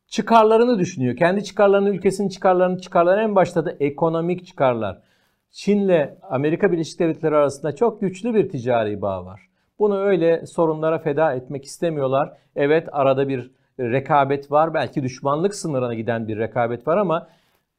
çıkarlarını 0.09 0.79
düşünüyor. 0.79 1.17
Kendi 1.17 1.45
çıkarlarını, 1.45 1.89
ülkesinin 1.89 2.29
çıkarlarını, 2.29 2.81
çıkarlar 2.81 3.19
en 3.19 3.35
başta 3.35 3.65
da 3.65 3.73
ekonomik 3.81 4.47
çıkarlar. 4.47 4.99
Çin'le 5.51 6.09
Amerika 6.31 6.73
Birleşik 6.73 6.99
Devletleri 7.01 7.37
arasında 7.37 7.75
çok 7.75 8.01
güçlü 8.01 8.35
bir 8.35 8.49
ticari 8.49 9.03
bağ 9.03 9.25
var. 9.25 9.49
Bunu 9.79 9.99
öyle 9.99 10.47
sorunlara 10.47 10.99
feda 10.99 11.33
etmek 11.35 11.65
istemiyorlar. 11.65 12.33
Evet 12.57 12.89
arada 12.93 13.29
bir 13.29 13.51
rekabet 13.81 14.51
var. 14.51 14.75
Belki 14.75 15.03
düşmanlık 15.03 15.55
sınırına 15.55 15.95
giden 15.95 16.29
bir 16.29 16.39
rekabet 16.39 16.87
var 16.87 16.97
ama 16.97 17.29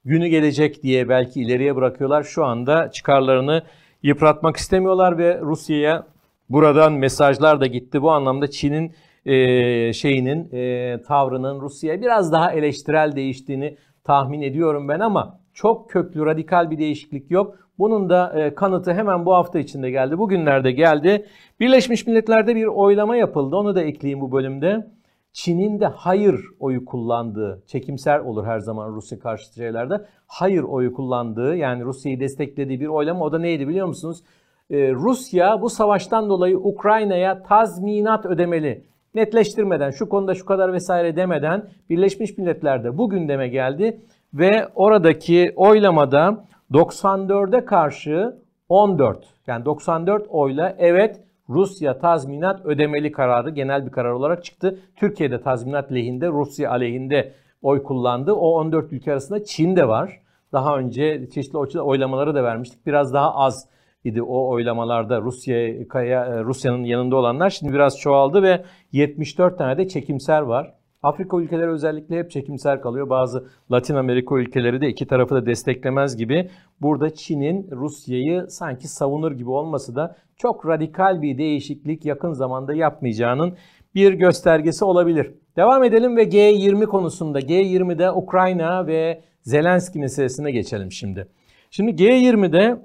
günü 0.05 0.27
gelecek 0.27 0.83
diye 0.83 1.09
belki 1.09 1.41
ileriye 1.41 1.75
bırakıyorlar. 1.75 2.23
Şu 2.23 2.45
anda 2.45 2.91
çıkarlarını 2.91 3.63
yıpratmak 4.03 4.57
istemiyorlar 4.57 5.17
ve 5.17 5.39
Rusya'ya 5.41 6.03
buradan 6.49 6.93
mesajlar 6.93 7.61
da 7.61 7.67
gitti. 7.67 8.01
Bu 8.01 8.11
anlamda 8.11 8.47
Çin'in 8.47 8.93
e, 9.25 9.93
şeyinin 9.93 10.49
e, 10.53 11.01
tavrının 11.07 11.61
Rusya'ya 11.61 12.01
biraz 12.01 12.31
daha 12.31 12.51
eleştirel 12.51 13.15
değiştiğini 13.15 13.77
tahmin 14.03 14.41
ediyorum 14.41 14.87
ben 14.87 14.99
ama 14.99 15.39
çok 15.53 15.89
köklü 15.89 16.25
radikal 16.25 16.71
bir 16.71 16.77
değişiklik 16.77 17.31
yok. 17.31 17.55
Bunun 17.79 18.09
da 18.09 18.33
e, 18.39 18.55
kanıtı 18.55 18.93
hemen 18.93 19.25
bu 19.25 19.33
hafta 19.33 19.59
içinde 19.59 19.91
geldi. 19.91 20.17
Bugünlerde 20.17 20.71
geldi. 20.71 21.25
Birleşmiş 21.59 22.07
Milletler'de 22.07 22.55
bir 22.55 22.65
oylama 22.65 23.15
yapıldı. 23.15 23.55
Onu 23.55 23.75
da 23.75 23.81
ekleyeyim 23.81 24.21
bu 24.21 24.31
bölümde. 24.31 24.87
Çin'in 25.37 25.79
de 25.79 25.85
hayır 25.85 26.45
oyu 26.59 26.85
kullandığı, 26.85 27.63
çekimser 27.67 28.19
olur 28.19 28.45
her 28.45 28.59
zaman 28.59 28.95
Rusya 28.95 29.19
karşıtı 29.19 29.55
şeylerde, 29.55 30.05
hayır 30.27 30.63
oyu 30.63 30.93
kullandığı 30.93 31.55
yani 31.55 31.83
Rusya'yı 31.83 32.19
desteklediği 32.19 32.79
bir 32.79 32.87
oylama 32.87 33.25
o 33.25 33.31
da 33.31 33.39
neydi 33.39 33.67
biliyor 33.67 33.87
musunuz? 33.87 34.23
Ee, 34.69 34.91
Rusya 34.91 35.61
bu 35.61 35.69
savaştan 35.69 36.29
dolayı 36.29 36.57
Ukrayna'ya 36.57 37.43
tazminat 37.43 38.25
ödemeli. 38.25 38.83
Netleştirmeden, 39.15 39.91
şu 39.91 40.09
konuda 40.09 40.35
şu 40.35 40.45
kadar 40.45 40.73
vesaire 40.73 41.15
demeden 41.15 41.69
Birleşmiş 41.89 42.37
Milletler'de 42.37 42.97
bu 42.97 43.09
gündeme 43.09 43.47
geldi 43.47 44.01
ve 44.33 44.67
oradaki 44.75 45.53
oylamada 45.55 46.45
94'e 46.71 47.65
karşı 47.65 48.35
14 48.69 49.25
yani 49.47 49.65
94 49.65 50.27
oyla 50.29 50.75
evet 50.77 51.26
Rusya 51.49 51.99
tazminat 51.99 52.65
ödemeli 52.65 53.11
kararı 53.11 53.49
genel 53.49 53.85
bir 53.85 53.91
karar 53.91 54.11
olarak 54.11 54.43
çıktı. 54.43 54.79
Türkiye'de 54.95 55.41
tazminat 55.41 55.91
lehinde, 55.91 56.27
Rusya 56.27 56.71
aleyhinde 56.71 57.33
oy 57.61 57.83
kullandı. 57.83 58.33
O 58.33 58.51
14 58.51 58.93
ülke 58.93 59.11
arasında 59.11 59.43
Çin 59.43 59.75
de 59.75 59.87
var. 59.87 60.21
Daha 60.53 60.77
önce 60.77 61.29
çeşitli 61.29 61.79
oylamaları 61.79 62.35
da 62.35 62.43
vermiştik. 62.43 62.85
Biraz 62.85 63.13
daha 63.13 63.35
az 63.35 63.67
idi 64.03 64.21
o 64.21 64.47
oylamalarda 64.49 65.21
Rusya'ya 65.21 66.43
Rusya'nın 66.43 66.83
yanında 66.83 67.15
olanlar. 67.15 67.49
Şimdi 67.49 67.73
biraz 67.73 67.99
çoğaldı 67.99 68.43
ve 68.43 68.63
74 68.91 69.57
tane 69.57 69.77
de 69.77 69.87
çekimser 69.87 70.41
var. 70.41 70.76
Afrika 71.07 71.37
ülkeleri 71.37 71.69
özellikle 71.69 72.19
hep 72.19 72.31
çekimser 72.31 72.81
kalıyor. 72.81 73.09
Bazı 73.09 73.47
Latin 73.71 73.95
Amerika 73.95 74.37
ülkeleri 74.37 74.81
de 74.81 74.87
iki 74.87 75.07
tarafı 75.07 75.35
da 75.35 75.45
desteklemez 75.45 76.17
gibi. 76.17 76.49
Burada 76.81 77.13
Çin'in 77.13 77.71
Rusya'yı 77.71 78.45
sanki 78.49 78.87
savunur 78.87 79.31
gibi 79.31 79.49
olması 79.49 79.95
da 79.95 80.15
çok 80.37 80.67
radikal 80.67 81.21
bir 81.21 81.37
değişiklik 81.37 82.05
yakın 82.05 82.31
zamanda 82.31 82.73
yapmayacağının 82.73 83.57
bir 83.95 84.13
göstergesi 84.13 84.85
olabilir. 84.85 85.33
Devam 85.55 85.83
edelim 85.83 86.17
ve 86.17 86.23
G20 86.23 86.85
konusunda 86.85 87.39
G20'de 87.39 88.11
Ukrayna 88.11 88.87
ve 88.87 89.21
Zelenski 89.41 89.99
meselesine 89.99 90.51
geçelim 90.51 90.91
şimdi. 90.91 91.27
Şimdi 91.71 92.03
G20'de 92.03 92.81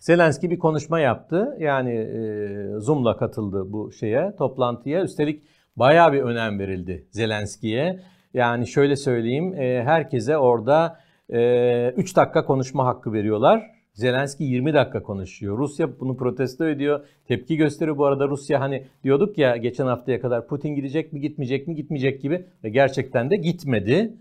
Zelenski 0.00 0.50
bir 0.50 0.58
konuşma 0.58 1.00
yaptı. 1.00 1.56
Yani 1.60 1.92
e, 1.92 2.80
Zoom'la 2.80 3.16
katıldı 3.16 3.72
bu 3.72 3.92
şeye, 3.92 4.36
toplantıya. 4.38 5.02
Üstelik 5.02 5.42
bayağı 5.76 6.12
bir 6.12 6.20
önem 6.20 6.58
verildi 6.58 7.06
Zelenski'ye. 7.10 8.00
Yani 8.34 8.66
şöyle 8.66 8.96
söyleyeyim, 8.96 9.54
e, 9.54 9.82
herkese 9.84 10.36
orada 10.38 11.00
3 11.28 11.34
e, 11.34 12.16
dakika 12.16 12.44
konuşma 12.44 12.86
hakkı 12.86 13.12
veriyorlar. 13.12 13.76
Zelenski 13.92 14.44
20 14.44 14.74
dakika 14.74 15.02
konuşuyor. 15.02 15.58
Rusya 15.58 16.00
bunu 16.00 16.16
protesto 16.16 16.68
ediyor. 16.68 17.06
Tepki 17.28 17.56
gösteriyor. 17.56 17.98
Bu 17.98 18.04
arada 18.06 18.28
Rusya 18.28 18.60
hani 18.60 18.86
diyorduk 19.04 19.38
ya 19.38 19.56
geçen 19.56 19.86
haftaya 19.86 20.20
kadar 20.20 20.46
Putin 20.46 20.74
gidecek 20.74 21.12
mi 21.12 21.20
gitmeyecek 21.20 21.68
mi 21.68 21.74
gitmeyecek 21.74 22.22
gibi 22.22 22.46
ve 22.64 22.68
gerçekten 22.68 23.30
de 23.30 23.36
gitmedi. 23.36 24.12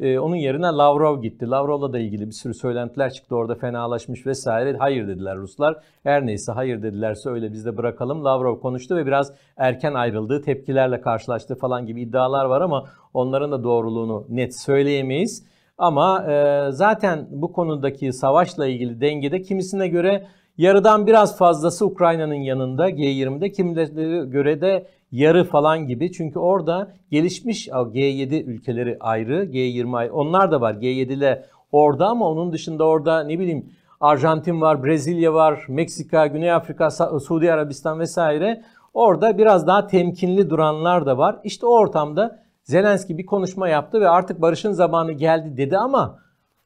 E, 0.00 0.18
onun 0.18 0.36
yerine 0.36 0.66
Lavrov 0.66 1.22
gitti. 1.22 1.50
Lavrov'la 1.50 1.92
da 1.92 1.98
ilgili 1.98 2.26
bir 2.26 2.32
sürü 2.32 2.54
söylentiler 2.54 3.12
çıktı. 3.12 3.36
Orada 3.36 3.54
fenalaşmış 3.54 4.26
vesaire. 4.26 4.76
Hayır 4.78 5.08
dediler 5.08 5.36
Ruslar. 5.36 5.76
Her 6.02 6.26
neyse 6.26 6.52
hayır 6.52 6.82
dedilerse 6.82 7.30
öyle 7.30 7.52
biz 7.52 7.64
de 7.66 7.76
bırakalım. 7.76 8.24
Lavrov 8.24 8.60
konuştu 8.60 8.96
ve 8.96 9.06
biraz 9.06 9.32
erken 9.56 9.94
ayrıldığı 9.94 10.42
tepkilerle 10.42 11.00
karşılaştı 11.00 11.54
falan 11.54 11.86
gibi 11.86 12.02
iddialar 12.02 12.44
var 12.44 12.60
ama 12.60 12.84
onların 13.14 13.52
da 13.52 13.64
doğruluğunu 13.64 14.26
net 14.28 14.60
söyleyemeyiz. 14.60 15.46
Ama 15.78 16.24
e, 16.32 16.66
zaten 16.70 17.26
bu 17.30 17.52
konudaki 17.52 18.12
savaşla 18.12 18.66
ilgili 18.66 19.00
dengede 19.00 19.42
kimisine 19.42 19.88
göre 19.88 20.26
yarıdan 20.58 21.06
biraz 21.06 21.38
fazlası 21.38 21.86
Ukrayna'nın 21.86 22.34
yanında 22.34 22.90
G20'de 22.90 23.52
kimilerine 23.52 24.26
göre 24.26 24.60
de 24.60 24.86
yarı 25.12 25.44
falan 25.44 25.86
gibi. 25.86 26.12
Çünkü 26.12 26.38
orada 26.38 26.92
gelişmiş 27.10 27.68
G7 27.68 28.42
ülkeleri 28.42 28.96
ayrı, 29.00 29.44
G20 29.44 29.96
ayrı. 29.96 30.14
Onlar 30.14 30.50
da 30.50 30.60
var. 30.60 30.74
G7 30.74 31.12
ile 31.12 31.44
orada 31.72 32.06
ama 32.06 32.28
onun 32.28 32.52
dışında 32.52 32.84
orada 32.84 33.24
ne 33.24 33.38
bileyim 33.38 33.66
Arjantin 34.00 34.60
var, 34.60 34.84
Brezilya 34.84 35.34
var, 35.34 35.64
Meksika, 35.68 36.26
Güney 36.26 36.52
Afrika, 36.52 36.90
Suudi 37.20 37.52
Arabistan 37.52 38.00
vesaire. 38.00 38.62
Orada 38.94 39.38
biraz 39.38 39.66
daha 39.66 39.86
temkinli 39.86 40.50
duranlar 40.50 41.06
da 41.06 41.18
var. 41.18 41.36
İşte 41.44 41.66
o 41.66 41.70
ortamda 41.70 42.42
Zelenski 42.62 43.18
bir 43.18 43.26
konuşma 43.26 43.68
yaptı 43.68 44.00
ve 44.00 44.08
artık 44.08 44.42
barışın 44.42 44.72
zamanı 44.72 45.12
geldi 45.12 45.56
dedi 45.56 45.78
ama 45.78 46.18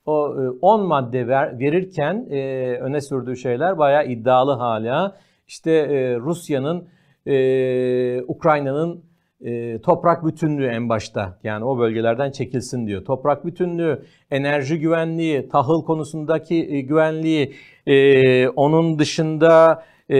o 0.06 0.34
10 0.62 0.80
e, 0.80 0.86
madde 0.86 1.28
ver, 1.28 1.58
verirken 1.58 2.26
e, 2.30 2.38
öne 2.80 3.00
sürdüğü 3.00 3.36
şeyler 3.36 3.78
bayağı 3.78 4.06
iddialı 4.06 4.52
hala. 4.52 5.16
İşte 5.48 5.72
e, 5.72 6.16
Rusya'nın 6.16 6.88
e, 7.26 8.22
Ukrayna'nın 8.22 9.04
e, 9.40 9.80
toprak 9.80 10.26
bütünlüğü 10.26 10.66
en 10.66 10.88
başta 10.88 11.38
yani 11.44 11.64
o 11.64 11.78
bölgelerden 11.78 12.30
çekilsin 12.30 12.86
diyor. 12.86 13.04
Toprak 13.04 13.46
bütünlüğü, 13.46 14.02
enerji 14.30 14.80
güvenliği, 14.80 15.48
tahıl 15.48 15.84
konusundaki 15.84 16.54
e, 16.54 16.80
güvenliği, 16.80 17.54
e, 17.86 18.48
onun 18.48 18.98
dışında 18.98 19.84
e, 20.10 20.18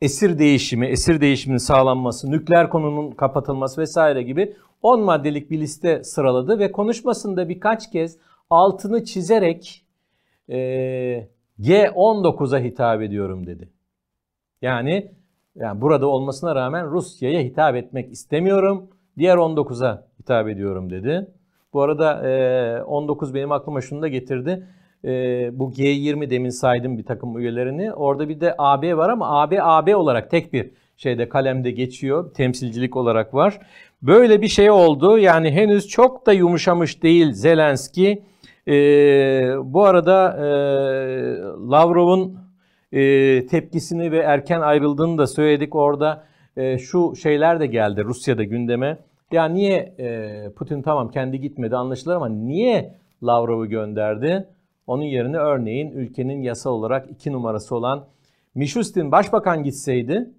esir 0.00 0.38
değişimi, 0.38 0.86
esir 0.86 1.20
değişiminin 1.20 1.58
sağlanması, 1.58 2.30
nükleer 2.30 2.70
konunun 2.70 3.10
kapatılması 3.10 3.80
vesaire 3.80 4.22
gibi 4.22 4.56
10 4.82 5.00
maddelik 5.00 5.50
bir 5.50 5.60
liste 5.60 6.04
sıraladı 6.04 6.58
ve 6.58 6.72
konuşmasında 6.72 7.48
birkaç 7.48 7.90
kez 7.90 8.18
altını 8.50 9.04
çizerek 9.04 9.84
e, 10.48 10.58
G19'a 11.60 12.58
hitap 12.58 13.02
ediyorum 13.02 13.46
dedi. 13.46 13.68
Yani 14.62 15.10
yani 15.56 15.80
burada 15.80 16.06
olmasına 16.06 16.54
rağmen 16.54 16.90
Rusya'ya 16.90 17.40
hitap 17.40 17.76
etmek 17.76 18.12
istemiyorum. 18.12 18.90
Diğer 19.18 19.36
19'a 19.36 20.06
hitap 20.18 20.48
ediyorum 20.48 20.90
dedi. 20.90 21.26
Bu 21.72 21.82
arada 21.82 22.28
e, 22.28 22.82
19 22.82 23.34
benim 23.34 23.52
aklıma 23.52 23.80
şunu 23.80 24.02
da 24.02 24.08
getirdi. 24.08 24.66
Bu 25.52 25.70
G20 25.70 26.30
demin 26.30 26.50
saydım 26.50 26.98
bir 26.98 27.04
takım 27.04 27.38
üyelerini. 27.38 27.92
Orada 27.92 28.28
bir 28.28 28.40
de 28.40 28.54
AB 28.58 28.96
var 28.96 29.08
ama 29.08 29.40
AB 29.42 29.62
AB 29.62 29.96
olarak 29.96 30.30
tek 30.30 30.52
bir 30.52 30.70
şeyde 30.96 31.28
kalemde 31.28 31.70
geçiyor. 31.70 32.34
Temsilcilik 32.34 32.96
olarak 32.96 33.34
var. 33.34 33.60
Böyle 34.02 34.42
bir 34.42 34.48
şey 34.48 34.70
oldu. 34.70 35.18
Yani 35.18 35.50
henüz 35.50 35.88
çok 35.88 36.26
da 36.26 36.32
yumuşamış 36.32 37.02
değil 37.02 37.32
Zelenski. 37.32 38.22
Bu 39.64 39.84
arada 39.84 40.36
Lavrov'un 41.70 42.38
e, 42.92 43.46
tepkisini 43.46 44.12
ve 44.12 44.18
erken 44.18 44.60
ayrıldığını 44.60 45.18
da 45.18 45.26
söyledik. 45.26 45.74
Orada 45.74 46.24
e, 46.56 46.78
şu 46.78 47.16
şeyler 47.16 47.60
de 47.60 47.66
geldi 47.66 48.04
Rusya'da 48.04 48.44
gündeme. 48.44 48.98
Ya 49.32 49.44
niye 49.44 49.94
e, 49.98 50.50
Putin 50.56 50.82
tamam 50.82 51.10
kendi 51.10 51.40
gitmedi 51.40 51.76
anlaşılır 51.76 52.14
ama 52.14 52.28
niye 52.28 52.94
Lavrov'u 53.22 53.66
gönderdi? 53.66 54.48
Onun 54.86 55.02
yerine 55.02 55.36
örneğin 55.36 55.90
ülkenin 55.90 56.42
yasa 56.42 56.70
olarak 56.70 57.10
iki 57.10 57.32
numarası 57.32 57.76
olan 57.76 58.04
Mishustin 58.54 59.12
başbakan 59.12 59.62
gitseydi 59.64 60.30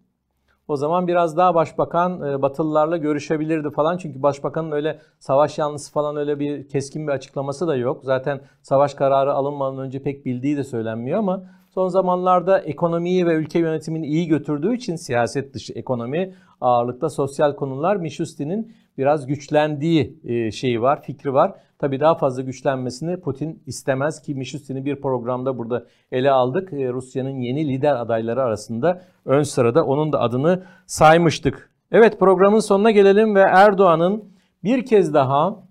o 0.67 0.77
zaman 0.77 1.07
biraz 1.07 1.37
daha 1.37 1.55
başbakan 1.55 2.21
e, 2.21 2.41
Batılılarla 2.41 2.97
görüşebilirdi 2.97 3.69
falan. 3.69 3.97
Çünkü 3.97 4.23
başbakanın 4.23 4.71
öyle 4.71 4.99
savaş 5.19 5.57
yanlısı 5.57 5.91
falan 5.91 6.15
öyle 6.15 6.39
bir 6.39 6.69
keskin 6.69 7.07
bir 7.07 7.11
açıklaması 7.11 7.67
da 7.67 7.75
yok. 7.75 8.01
Zaten 8.03 8.41
savaş 8.61 8.93
kararı 8.93 9.33
alınmadan 9.33 9.79
önce 9.79 10.03
pek 10.03 10.25
bildiği 10.25 10.57
de 10.57 10.63
söylenmiyor 10.63 11.19
ama 11.19 11.43
Son 11.73 11.87
zamanlarda 11.87 12.59
ekonomiyi 12.59 13.25
ve 13.25 13.33
ülke 13.33 13.59
yönetimini 13.59 14.07
iyi 14.07 14.27
götürdüğü 14.27 14.75
için 14.75 14.95
siyaset 14.95 15.53
dışı 15.53 15.73
ekonomi 15.73 16.33
ağırlıkta 16.61 17.09
sosyal 17.09 17.55
konular 17.55 17.95
Mishustin'in 17.95 18.73
biraz 18.97 19.27
güçlendiği 19.27 20.19
e, 20.23 20.51
şeyi 20.51 20.81
var, 20.81 21.01
fikri 21.01 21.33
var. 21.33 21.53
Tabii 21.79 21.99
daha 21.99 22.15
fazla 22.15 22.41
güçlenmesini 22.41 23.19
Putin 23.19 23.63
istemez 23.67 24.21
ki 24.21 24.35
Mishustin'i 24.35 24.85
bir 24.85 24.95
programda 24.95 25.57
burada 25.57 25.85
ele 26.11 26.31
aldık. 26.31 26.73
E, 26.73 26.93
Rusya'nın 26.93 27.39
yeni 27.39 27.67
lider 27.67 27.95
adayları 27.95 28.43
arasında 28.43 29.01
ön 29.25 29.43
sırada 29.43 29.85
onun 29.85 30.13
da 30.13 30.19
adını 30.19 30.63
saymıştık. 30.85 31.71
Evet 31.91 32.19
programın 32.19 32.59
sonuna 32.59 32.91
gelelim 32.91 33.35
ve 33.35 33.41
Erdoğan'ın 33.41 34.23
bir 34.63 34.85
kez 34.85 35.13
daha 35.13 35.63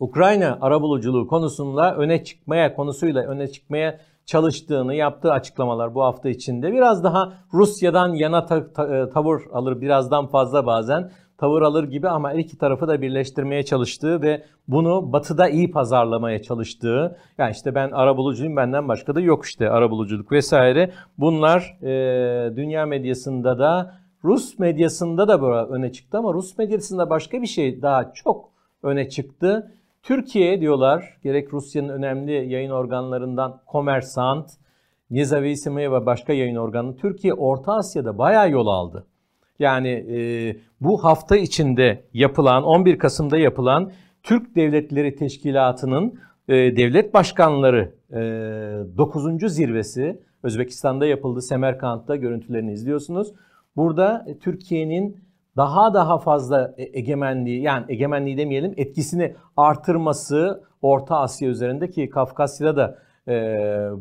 Ukrayna 0.00 0.58
arabuluculuğu 0.60 1.26
konusunda 1.26 1.96
öne 1.96 2.24
çıkmaya 2.24 2.74
konusuyla 2.74 3.22
öne 3.22 3.48
çıkmaya 3.48 4.00
çalıştığını 4.28 4.94
yaptığı 4.94 5.32
açıklamalar 5.32 5.94
bu 5.94 6.02
hafta 6.02 6.28
içinde 6.28 6.72
biraz 6.72 7.04
daha 7.04 7.32
Rusya'dan 7.52 8.08
yana 8.08 8.46
ta, 8.46 8.72
ta, 8.72 8.96
e, 8.96 9.10
tavır 9.10 9.42
alır 9.52 9.80
birazdan 9.80 10.26
fazla 10.26 10.66
bazen 10.66 11.10
tavır 11.38 11.62
alır 11.62 11.84
gibi 11.84 12.08
ama 12.08 12.32
iki 12.32 12.58
tarafı 12.58 12.88
da 12.88 13.02
birleştirmeye 13.02 13.62
çalıştığı 13.62 14.22
ve 14.22 14.44
bunu 14.68 15.12
batıda 15.12 15.48
iyi 15.48 15.70
pazarlamaya 15.70 16.42
çalıştığı 16.42 17.16
yani 17.38 17.52
işte 17.52 17.74
ben 17.74 17.90
arabulucuyum 17.90 18.56
benden 18.56 18.88
başka 18.88 19.14
da 19.14 19.20
yok 19.20 19.44
işte 19.44 19.70
arabuluculuk 19.70 20.32
vesaire 20.32 20.90
bunlar 21.18 21.78
e, 21.82 22.56
dünya 22.56 22.86
medyasında 22.86 23.58
da 23.58 23.94
Rus 24.24 24.58
medyasında 24.58 25.28
da 25.28 25.42
böyle 25.42 25.72
öne 25.72 25.92
çıktı 25.92 26.18
ama 26.18 26.34
Rus 26.34 26.58
medyasında 26.58 27.10
başka 27.10 27.42
bir 27.42 27.46
şey 27.46 27.82
daha 27.82 28.12
çok 28.12 28.50
öne 28.82 29.08
çıktı. 29.08 29.72
Türkiye 30.02 30.60
diyorlar 30.60 31.18
gerek 31.22 31.52
Rusya'nın 31.52 31.88
önemli 31.88 32.52
yayın 32.52 32.70
organlarından 32.70 33.60
Komersant, 33.66 34.50
Nezavisime 35.10 35.92
ve 35.92 36.06
başka 36.06 36.32
yayın 36.32 36.56
organı 36.56 36.96
Türkiye 36.96 37.34
Orta 37.34 37.72
Asya'da 37.72 38.18
bayağı 38.18 38.50
yol 38.50 38.66
aldı. 38.66 39.06
Yani 39.58 39.88
e, 39.88 40.18
bu 40.80 41.04
hafta 41.04 41.36
içinde 41.36 42.04
yapılan 42.12 42.64
11 42.64 42.98
Kasım'da 42.98 43.38
yapılan 43.38 43.92
Türk 44.22 44.56
Devletleri 44.56 45.16
Teşkilatı'nın 45.16 46.18
e, 46.48 46.54
devlet 46.54 47.14
başkanları 47.14 47.94
e, 48.10 48.18
9. 48.96 49.52
zirvesi 49.52 50.20
Özbekistan'da 50.42 51.06
yapıldı. 51.06 51.42
Semerkant'ta 51.42 52.16
görüntülerini 52.16 52.72
izliyorsunuz. 52.72 53.32
Burada 53.76 54.24
e, 54.28 54.38
Türkiye'nin 54.38 55.16
daha 55.58 55.94
daha 55.94 56.18
fazla 56.18 56.74
e, 56.78 56.98
egemenliği 56.98 57.62
yani 57.62 57.84
egemenliği 57.88 58.38
demeyelim 58.38 58.74
etkisini 58.76 59.34
artırması 59.56 60.62
Orta 60.82 61.18
Asya 61.18 61.48
üzerinde 61.48 61.90
ki 61.90 62.10
Kafkasya'da 62.10 62.76
da 62.76 62.98
e, 63.32 63.34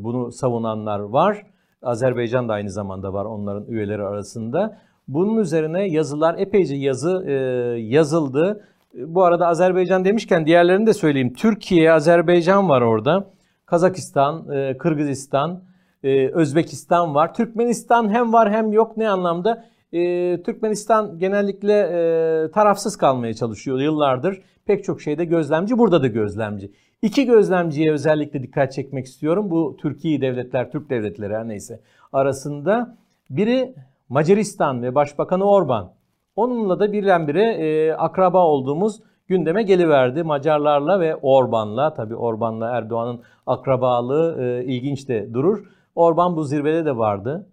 bunu 0.03 0.31
savunanlar 0.31 0.99
var. 0.99 1.43
Azerbaycan 1.83 2.49
da 2.49 2.53
aynı 2.53 2.69
zamanda 2.69 3.13
var 3.13 3.25
onların 3.25 3.65
üyeleri 3.65 4.03
arasında. 4.03 4.77
Bunun 5.07 5.37
üzerine 5.37 5.87
yazılar 5.87 6.35
epeyce 6.37 6.75
yazı 6.75 7.23
e, 7.27 7.33
yazıldı. 7.79 8.63
Bu 8.93 9.23
arada 9.23 9.47
Azerbaycan 9.47 10.05
demişken 10.05 10.45
diğerlerini 10.45 10.87
de 10.87 10.93
söyleyeyim. 10.93 11.33
Türkiye, 11.33 11.91
Azerbaycan 11.91 12.69
var 12.69 12.81
orada. 12.81 13.27
Kazakistan, 13.65 14.51
e, 14.51 14.77
Kırgızistan, 14.77 15.63
e, 16.03 16.27
Özbekistan 16.27 17.15
var. 17.15 17.33
Türkmenistan 17.33 18.09
hem 18.09 18.33
var 18.33 18.51
hem 18.51 18.71
yok 18.71 18.97
ne 18.97 19.09
anlamda? 19.09 19.65
E, 19.93 20.43
Türkmenistan 20.43 21.19
genellikle 21.19 21.73
e, 21.73 22.51
tarafsız 22.51 22.97
kalmaya 22.97 23.33
çalışıyor 23.33 23.79
yıllardır. 23.79 24.41
Pek 24.65 24.83
çok 24.83 25.01
şeyde 25.01 25.25
gözlemci, 25.25 25.77
burada 25.77 26.03
da 26.03 26.07
gözlemci. 26.07 26.71
İki 27.01 27.25
gözlemciye 27.25 27.91
özellikle 27.91 28.43
dikkat 28.43 28.73
çekmek 28.73 29.05
istiyorum. 29.05 29.51
Bu 29.51 29.77
Türkiye 29.81 30.21
devletler, 30.21 30.71
Türk 30.71 30.89
devletleri 30.89 31.33
her 31.33 31.47
neyse 31.47 31.79
arasında. 32.13 32.97
Biri 33.29 33.73
Macaristan 34.09 34.83
ve 34.83 34.95
Başbakanı 34.95 35.43
Orban. 35.43 35.93
Onunla 36.35 36.79
da 36.79 36.93
birdenbire 36.93 37.43
e, 37.43 37.93
akraba 37.93 38.45
olduğumuz 38.45 38.99
gündeme 39.27 39.63
geliverdi. 39.63 40.23
Macarlarla 40.23 40.99
ve 40.99 41.15
Orban'la 41.15 41.93
tabi 41.93 42.15
Orban'la 42.15 42.69
Erdoğan'ın 42.69 43.21
akrabalığı 43.45 44.43
e, 44.43 44.65
ilginç 44.65 45.09
de 45.09 45.33
durur. 45.33 45.65
Orban 45.95 46.35
bu 46.35 46.43
zirvede 46.43 46.85
de 46.85 46.97
vardı. 46.97 47.47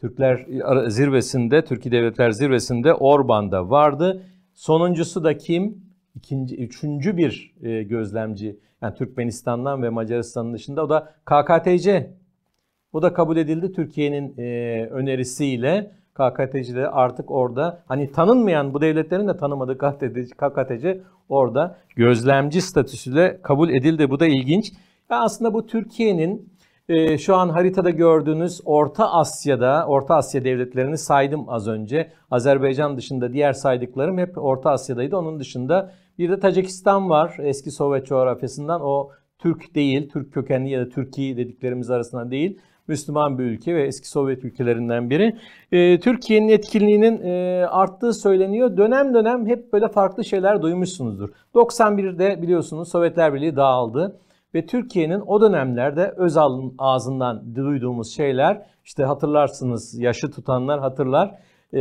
Türkler 0.00 0.46
zirvesinde, 0.88 1.64
Türkiye 1.64 1.92
Devletler 1.92 2.30
Zirvesi'nde 2.30 2.94
Orban'da 2.94 3.70
vardı. 3.70 4.22
Sonuncusu 4.54 5.24
da 5.24 5.36
kim? 5.36 5.82
İkinci, 6.14 6.56
üçüncü 6.56 7.16
bir 7.16 7.54
e, 7.62 7.82
gözlemci. 7.82 8.58
Yani 8.82 8.94
Türkmenistan'dan 8.94 9.82
ve 9.82 9.88
Macaristan'ın 9.88 10.54
dışında 10.54 10.84
o 10.84 10.88
da 10.88 11.12
KKTC. 11.24 12.10
Bu 12.92 13.02
da 13.02 13.12
kabul 13.12 13.36
edildi 13.36 13.72
Türkiye'nin 13.72 14.34
e, 14.38 14.86
önerisiyle. 14.86 15.90
KKTC 16.14 16.74
de 16.74 16.88
artık 16.88 17.30
orada 17.30 17.82
hani 17.86 18.12
tanınmayan 18.12 18.74
bu 18.74 18.80
devletlerin 18.80 19.28
de 19.28 19.36
tanımadığı 19.36 19.78
KKTC 19.78 21.00
orada 21.28 21.76
gözlemci 21.96 22.60
statüsüyle 22.60 23.42
kabul 23.42 23.70
edildi. 23.70 24.10
Bu 24.10 24.20
da 24.20 24.26
ilginç. 24.26 24.72
Ya 25.10 25.20
aslında 25.20 25.54
bu 25.54 25.66
Türkiye'nin 25.66 26.49
e, 26.90 27.18
şu 27.18 27.36
an 27.36 27.48
haritada 27.48 27.90
gördüğünüz 27.90 28.60
Orta 28.64 29.12
Asya'da, 29.12 29.86
Orta 29.86 30.14
Asya 30.14 30.44
devletlerini 30.44 30.98
saydım 30.98 31.44
az 31.48 31.68
önce. 31.68 32.12
Azerbaycan 32.30 32.96
dışında 32.96 33.32
diğer 33.32 33.52
saydıklarım 33.52 34.18
hep 34.18 34.38
Orta 34.38 34.70
Asya'daydı. 34.70 35.16
Onun 35.16 35.40
dışında 35.40 35.92
bir 36.18 36.30
de 36.30 36.40
Tacikistan 36.40 37.10
var 37.10 37.36
eski 37.42 37.70
Sovyet 37.70 38.06
coğrafyasından. 38.06 38.80
O 38.80 39.10
Türk 39.38 39.74
değil, 39.74 40.10
Türk 40.10 40.32
kökenli 40.32 40.70
ya 40.70 40.80
da 40.80 40.88
Türkiye 40.88 41.36
dediklerimiz 41.36 41.90
arasından 41.90 42.30
değil. 42.30 42.58
Müslüman 42.88 43.38
bir 43.38 43.44
ülke 43.44 43.74
ve 43.74 43.82
eski 43.86 44.08
Sovyet 44.08 44.44
ülkelerinden 44.44 45.10
biri. 45.10 45.36
E, 45.72 46.00
Türkiye'nin 46.00 46.48
etkinliğinin 46.48 47.22
e, 47.22 47.66
arttığı 47.66 48.12
söyleniyor. 48.14 48.76
Dönem 48.76 49.14
dönem 49.14 49.46
hep 49.46 49.72
böyle 49.72 49.88
farklı 49.88 50.24
şeyler 50.24 50.62
duymuşsunuzdur. 50.62 51.28
91'de 51.54 52.42
biliyorsunuz 52.42 52.88
Sovyetler 52.88 53.34
Birliği 53.34 53.56
dağıldı. 53.56 54.20
Ve 54.54 54.66
Türkiye'nin 54.66 55.20
o 55.20 55.40
dönemlerde 55.40 56.14
Özal'ın 56.16 56.74
ağzından 56.78 57.54
duyduğumuz 57.54 58.16
şeyler 58.16 58.66
işte 58.84 59.04
hatırlarsınız 59.04 59.98
yaşı 59.98 60.30
tutanlar 60.30 60.80
hatırlar. 60.80 61.34
Ee, 61.74 61.78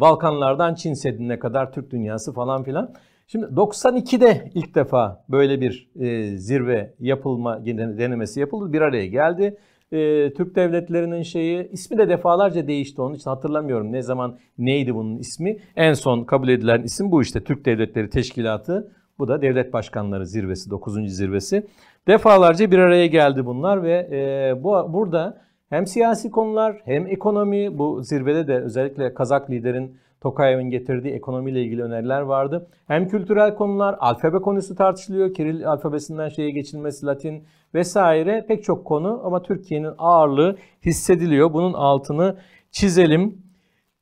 Balkanlardan 0.00 0.74
Çin 0.74 0.94
Seddi'ne 0.94 1.38
kadar 1.38 1.72
Türk 1.72 1.90
dünyası 1.90 2.32
falan 2.32 2.62
filan. 2.62 2.94
Şimdi 3.26 3.46
92'de 3.46 4.50
ilk 4.54 4.74
defa 4.74 5.24
böyle 5.28 5.60
bir 5.60 5.90
e, 6.00 6.36
zirve 6.36 6.94
yapılma 7.00 7.66
denemesi 7.66 8.40
yapıldı. 8.40 8.72
Bir 8.72 8.80
araya 8.80 9.06
geldi. 9.06 9.58
E, 9.92 10.32
Türk 10.32 10.56
devletlerinin 10.56 11.22
şeyi 11.22 11.68
ismi 11.70 11.98
de 11.98 12.08
defalarca 12.08 12.66
değişti 12.66 13.02
onun 13.02 13.14
için 13.14 13.30
hatırlamıyorum 13.30 13.92
ne 13.92 14.02
zaman 14.02 14.38
neydi 14.58 14.94
bunun 14.94 15.18
ismi. 15.18 15.56
En 15.76 15.92
son 15.92 16.24
kabul 16.24 16.48
edilen 16.48 16.82
isim 16.82 17.10
bu 17.10 17.22
işte 17.22 17.44
Türk 17.44 17.64
Devletleri 17.64 18.10
Teşkilatı. 18.10 18.92
Bu 19.18 19.28
da 19.28 19.42
devlet 19.42 19.72
başkanları 19.72 20.26
zirvesi 20.26 20.70
9. 20.70 21.16
zirvesi. 21.16 21.66
Defalarca 22.06 22.70
bir 22.70 22.78
araya 22.78 23.06
geldi 23.06 23.46
bunlar 23.46 23.82
ve 23.82 24.08
e, 24.12 24.62
bu 24.62 24.92
burada 24.92 25.42
hem 25.68 25.86
siyasi 25.86 26.30
konular 26.30 26.80
hem 26.84 27.06
ekonomi 27.06 27.78
bu 27.78 28.02
zirvede 28.02 28.48
de 28.48 28.54
özellikle 28.54 29.14
Kazak 29.14 29.50
liderin 29.50 29.96
Tokayev'in 30.20 30.70
getirdiği 30.70 31.12
ekonomiyle 31.12 31.62
ilgili 31.62 31.82
öneriler 31.82 32.20
vardı. 32.20 32.68
Hem 32.86 33.08
kültürel 33.08 33.54
konular, 33.54 33.96
alfabe 34.00 34.38
konusu 34.38 34.74
tartışılıyor. 34.74 35.34
Kiril 35.34 35.70
alfabesinden 35.70 36.28
şeye 36.28 36.50
geçilmesi, 36.50 37.06
Latin 37.06 37.44
vesaire 37.74 38.44
pek 38.48 38.64
çok 38.64 38.84
konu 38.84 39.20
ama 39.24 39.42
Türkiye'nin 39.42 39.92
ağırlığı 39.98 40.56
hissediliyor. 40.84 41.52
Bunun 41.52 41.72
altını 41.72 42.36
çizelim. 42.70 43.42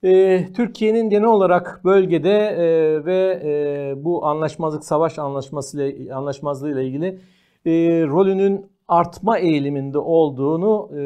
Ee, 0.02 0.46
Türkiye'nin 0.56 1.10
genel 1.10 1.28
olarak 1.28 1.80
bölgede 1.84 2.38
e, 2.38 3.04
ve 3.04 3.42
e, 3.44 4.04
bu 4.04 4.26
anlaşmazlık, 4.26 4.84
savaş 4.84 5.18
anlaşması 5.18 5.82
ile 5.82 6.14
anlaşmazlığı 6.14 6.72
ile 6.72 6.84
ilgili 6.86 7.20
e, 7.66 7.70
rolünün 8.06 8.66
artma 8.88 9.38
eğiliminde 9.38 9.98
olduğunu 9.98 10.90
e, 10.98 11.02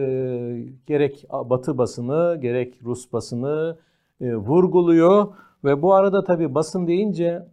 gerek 0.87 1.25
Batı 1.33 1.79
basını 1.79 2.39
gerek 2.41 2.75
Rus 2.85 3.13
basını 3.13 3.77
e, 4.21 4.37
vurguluyor 4.37 5.27
ve 5.65 5.83
bu 5.83 5.95
arada 5.95 6.25
tabii 6.25 6.55
basın 6.55 6.87
deyince 6.87 7.47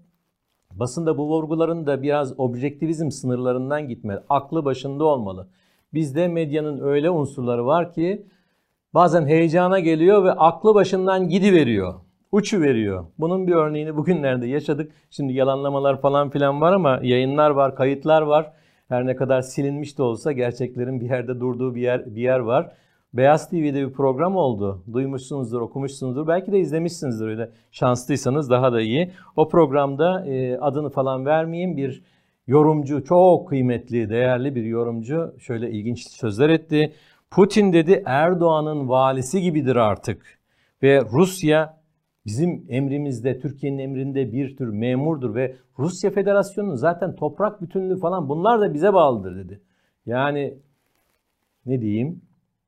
basında 0.71 1.17
bu 1.17 1.27
vurguların 1.27 1.85
da 1.85 2.01
biraz 2.01 2.39
objektivizm 2.39 3.09
sınırlarından 3.09 3.87
gitme, 3.87 4.19
aklı 4.29 4.65
başında 4.65 5.03
olmalı. 5.03 5.47
Bizde 5.93 6.27
medyanın 6.27 6.81
öyle 6.81 7.09
unsurları 7.09 7.65
var 7.65 7.93
ki 7.93 8.25
bazen 8.93 9.27
heyecana 9.27 9.79
geliyor 9.79 10.23
ve 10.23 10.31
aklı 10.31 10.75
başından 10.75 11.29
gidiveriyor. 11.29 11.93
Uçu 12.31 12.61
veriyor. 12.61 13.05
Bunun 13.19 13.47
bir 13.47 13.53
örneğini 13.53 13.97
bugünlerde 13.97 14.47
yaşadık. 14.47 14.91
Şimdi 15.09 15.33
yalanlamalar 15.33 16.01
falan 16.01 16.29
filan 16.29 16.61
var 16.61 16.73
ama 16.73 16.99
yayınlar 17.03 17.49
var, 17.49 17.75
kayıtlar 17.75 18.21
var. 18.21 18.51
Her 18.89 19.05
ne 19.05 19.15
kadar 19.15 19.41
silinmiş 19.41 19.97
de 19.97 20.03
olsa 20.03 20.31
gerçeklerin 20.31 21.01
bir 21.01 21.09
yerde 21.09 21.39
durduğu 21.39 21.75
bir 21.75 21.81
yer 21.81 22.15
bir 22.15 22.21
yer 22.21 22.39
var. 22.39 22.71
Beyaz 23.13 23.49
TV'de 23.49 23.87
bir 23.87 23.93
program 23.93 24.35
oldu. 24.35 24.83
Duymuşsunuzdur, 24.93 25.61
okumuşsunuzdur. 25.61 26.27
Belki 26.27 26.51
de 26.51 26.59
izlemişsinizdir 26.59 27.27
öyle. 27.27 27.49
Şanslıysanız 27.71 28.49
daha 28.49 28.73
da 28.73 28.81
iyi. 28.81 29.11
O 29.35 29.49
programda 29.49 30.25
e, 30.25 30.57
adını 30.57 30.89
falan 30.89 31.25
vermeyeyim 31.25 31.77
bir 31.77 32.03
yorumcu, 32.47 33.03
çok 33.03 33.49
kıymetli, 33.49 34.09
değerli 34.09 34.55
bir 34.55 34.63
yorumcu 34.63 35.35
şöyle 35.39 35.71
ilginç 35.71 36.07
sözler 36.07 36.49
etti. 36.49 36.93
Putin 37.31 37.73
dedi 37.73 38.03
Erdoğan'ın 38.05 38.89
valisi 38.89 39.41
gibidir 39.41 39.75
artık. 39.75 40.39
Ve 40.83 41.01
Rusya 41.01 41.77
bizim 42.25 42.65
emrimizde, 42.69 43.39
Türkiye'nin 43.39 43.77
emrinde 43.77 44.31
bir 44.31 44.57
tür 44.57 44.69
memurdur 44.69 45.35
ve 45.35 45.55
Rusya 45.79 46.11
Federasyonu'nun 46.11 46.75
zaten 46.75 47.15
toprak 47.15 47.61
bütünlüğü 47.61 47.99
falan 47.99 48.29
bunlar 48.29 48.61
da 48.61 48.73
bize 48.73 48.93
bağlıdır 48.93 49.35
dedi. 49.35 49.61
Yani 50.05 50.57
ne 51.65 51.81
diyeyim? 51.81 52.21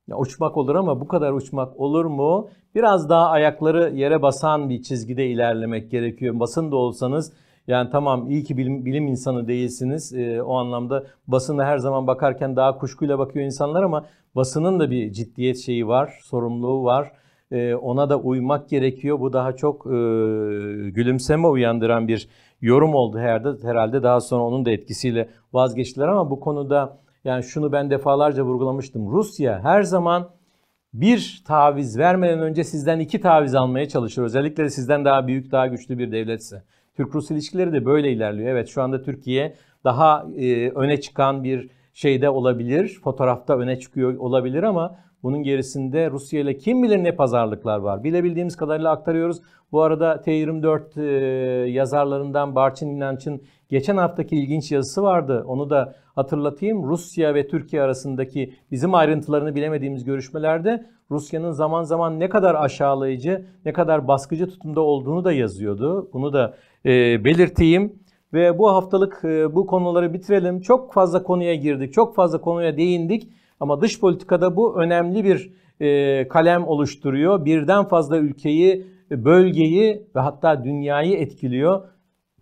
Ya 0.07 0.17
uçmak 0.17 0.57
olur 0.57 0.75
ama 0.75 1.01
bu 1.01 1.07
kadar 1.07 1.31
uçmak 1.31 1.79
olur 1.79 2.05
mu? 2.05 2.49
Biraz 2.75 3.09
daha 3.09 3.29
ayakları 3.29 3.95
yere 3.95 4.21
basan 4.21 4.69
bir 4.69 4.81
çizgide 4.81 5.27
ilerlemek 5.27 5.91
gerekiyor. 5.91 6.39
Basın 6.39 6.71
da 6.71 6.75
olsanız 6.75 7.33
yani 7.67 7.89
tamam 7.89 8.29
iyi 8.29 8.43
ki 8.43 8.57
bilim, 8.57 8.85
bilim 8.85 9.07
insanı 9.07 9.47
değilsiniz. 9.47 10.13
E, 10.13 10.41
o 10.41 10.55
anlamda 10.55 11.03
basına 11.27 11.65
her 11.65 11.77
zaman 11.77 12.07
bakarken 12.07 12.55
daha 12.55 12.77
kuşkuyla 12.77 13.19
bakıyor 13.19 13.45
insanlar 13.45 13.83
ama 13.83 14.05
basının 14.35 14.79
da 14.79 14.91
bir 14.91 15.11
ciddiyet 15.11 15.57
şeyi 15.57 15.87
var, 15.87 16.19
sorumluluğu 16.23 16.83
var. 16.83 17.11
E, 17.51 17.75
ona 17.75 18.09
da 18.09 18.19
uymak 18.19 18.69
gerekiyor. 18.69 19.19
Bu 19.19 19.33
daha 19.33 19.55
çok 19.55 19.85
e, 19.85 19.89
gülümseme 20.89 21.47
uyandıran 21.47 22.07
bir 22.07 22.29
yorum 22.61 22.95
oldu 22.95 23.19
herhalde. 23.19 23.67
Herhalde 23.67 24.03
daha 24.03 24.21
sonra 24.21 24.43
onun 24.43 24.65
da 24.65 24.71
etkisiyle 24.71 25.29
vazgeçtiler 25.53 26.07
ama 26.07 26.29
bu 26.29 26.39
konuda 26.39 26.97
yani 27.23 27.43
şunu 27.43 27.71
ben 27.71 27.89
defalarca 27.89 28.43
vurgulamıştım. 28.43 29.11
Rusya 29.11 29.63
her 29.63 29.83
zaman 29.83 30.29
bir 30.93 31.43
taviz 31.47 31.97
vermeden 31.97 32.39
önce 32.39 32.63
sizden 32.63 32.99
iki 32.99 33.21
taviz 33.21 33.55
almaya 33.55 33.87
çalışır. 33.87 34.23
Özellikle 34.23 34.63
de 34.63 34.69
sizden 34.69 35.05
daha 35.05 35.27
büyük, 35.27 35.51
daha 35.51 35.67
güçlü 35.67 35.97
bir 35.97 36.11
devletse. 36.11 36.63
Türk-Rus 36.97 37.31
ilişkileri 37.31 37.73
de 37.73 37.85
böyle 37.85 38.11
ilerliyor. 38.11 38.49
Evet 38.49 38.67
şu 38.67 38.81
anda 38.81 39.01
Türkiye 39.01 39.55
daha 39.83 40.27
e, 40.37 40.69
öne 40.69 41.01
çıkan 41.01 41.43
bir 41.43 41.69
şeyde 41.93 42.29
olabilir. 42.29 42.99
Fotoğrafta 43.03 43.57
öne 43.57 43.79
çıkıyor 43.79 44.17
olabilir 44.17 44.63
ama 44.63 44.99
bunun 45.23 45.43
gerisinde 45.43 46.11
Rusya 46.11 46.39
ile 46.39 46.57
kim 46.57 46.83
bilir 46.83 47.03
ne 47.03 47.15
pazarlıklar 47.15 47.79
var. 47.79 48.03
Bilebildiğimiz 48.03 48.55
kadarıyla 48.55 48.91
aktarıyoruz. 48.91 49.41
Bu 49.71 49.81
arada 49.81 50.15
T24 50.15 51.01
e, 51.01 51.69
yazarlarından 51.69 52.55
Barçın 52.55 52.87
İnanç'ın 52.87 53.41
geçen 53.69 53.97
haftaki 53.97 54.35
ilginç 54.35 54.71
yazısı 54.71 55.03
vardı. 55.03 55.43
Onu 55.47 55.69
da 55.69 55.95
hatırlatayım. 56.15 56.83
Rusya 56.83 57.35
ve 57.35 57.47
Türkiye 57.47 57.81
arasındaki 57.81 58.53
bizim 58.71 58.95
ayrıntılarını 58.95 59.55
bilemediğimiz 59.55 60.03
görüşmelerde 60.03 60.85
Rusya'nın 61.11 61.51
zaman 61.51 61.83
zaman 61.83 62.19
ne 62.19 62.29
kadar 62.29 62.55
aşağılayıcı, 62.55 63.45
ne 63.65 63.73
kadar 63.73 64.07
baskıcı 64.07 64.49
tutumda 64.49 64.81
olduğunu 64.81 65.23
da 65.23 65.31
yazıyordu. 65.31 66.09
Bunu 66.13 66.33
da 66.33 66.53
e, 66.85 67.23
belirteyim. 67.25 67.99
Ve 68.33 68.59
bu 68.59 68.69
haftalık 68.69 69.21
e, 69.23 69.55
bu 69.55 69.67
konuları 69.67 70.13
bitirelim. 70.13 70.61
Çok 70.61 70.93
fazla 70.93 71.23
konuya 71.23 71.55
girdik, 71.55 71.93
çok 71.93 72.15
fazla 72.15 72.41
konuya 72.41 72.77
değindik. 72.77 73.29
Ama 73.59 73.81
dış 73.81 73.99
politikada 73.99 74.55
bu 74.55 74.81
önemli 74.81 75.23
bir 75.23 75.51
e, 75.79 76.27
kalem 76.27 76.67
oluşturuyor. 76.67 77.45
Birden 77.45 77.85
fazla 77.85 78.17
ülkeyi, 78.17 78.87
bölgeyi 79.11 80.07
ve 80.15 80.19
hatta 80.19 80.63
dünyayı 80.63 81.17
etkiliyor. 81.17 81.81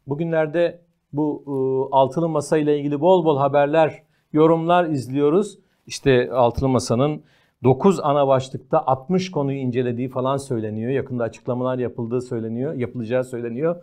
Bugünlerde 0.07 0.81
bu 1.13 1.43
e, 1.47 1.95
altılı 1.95 2.29
masa 2.29 2.57
ile 2.57 2.79
ilgili 2.79 2.99
bol 3.01 3.25
bol 3.25 3.37
haberler, 3.37 4.03
yorumlar 4.33 4.85
izliyoruz. 4.85 5.59
İşte 5.87 6.31
altılı 6.31 6.69
masanın 6.69 7.23
9 7.63 7.99
ana 7.99 8.27
başlıkta 8.27 8.85
60 8.85 9.31
konuyu 9.31 9.57
incelediği 9.57 10.09
falan 10.09 10.37
söyleniyor. 10.37 10.91
Yakında 10.91 11.23
açıklamalar 11.23 11.77
yapıldığı 11.77 12.21
söyleniyor, 12.21 12.73
yapılacağı 12.73 13.23
söyleniyor. 13.23 13.75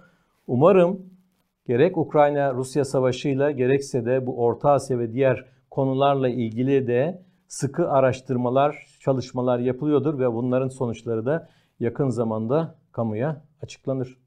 Umarım 0.46 1.00
gerek 1.66 1.96
Ukrayna-Rusya 1.96 2.84
savaşıyla 2.84 3.50
gerekse 3.50 4.04
de 4.04 4.26
bu 4.26 4.44
Orta 4.44 4.70
Asya 4.70 4.98
ve 4.98 5.12
diğer 5.12 5.44
konularla 5.72 6.28
ilgili 6.28 6.86
de 6.86 7.22
sıkı 7.48 7.90
araştırmalar, 7.90 8.86
çalışmalar 9.00 9.58
yapılıyordur 9.58 10.18
ve 10.18 10.32
bunların 10.32 10.68
sonuçları 10.68 11.26
da 11.26 11.48
yakın 11.80 12.08
zamanda 12.08 12.74
kamuya 12.92 13.44
açıklanır. 13.62 14.21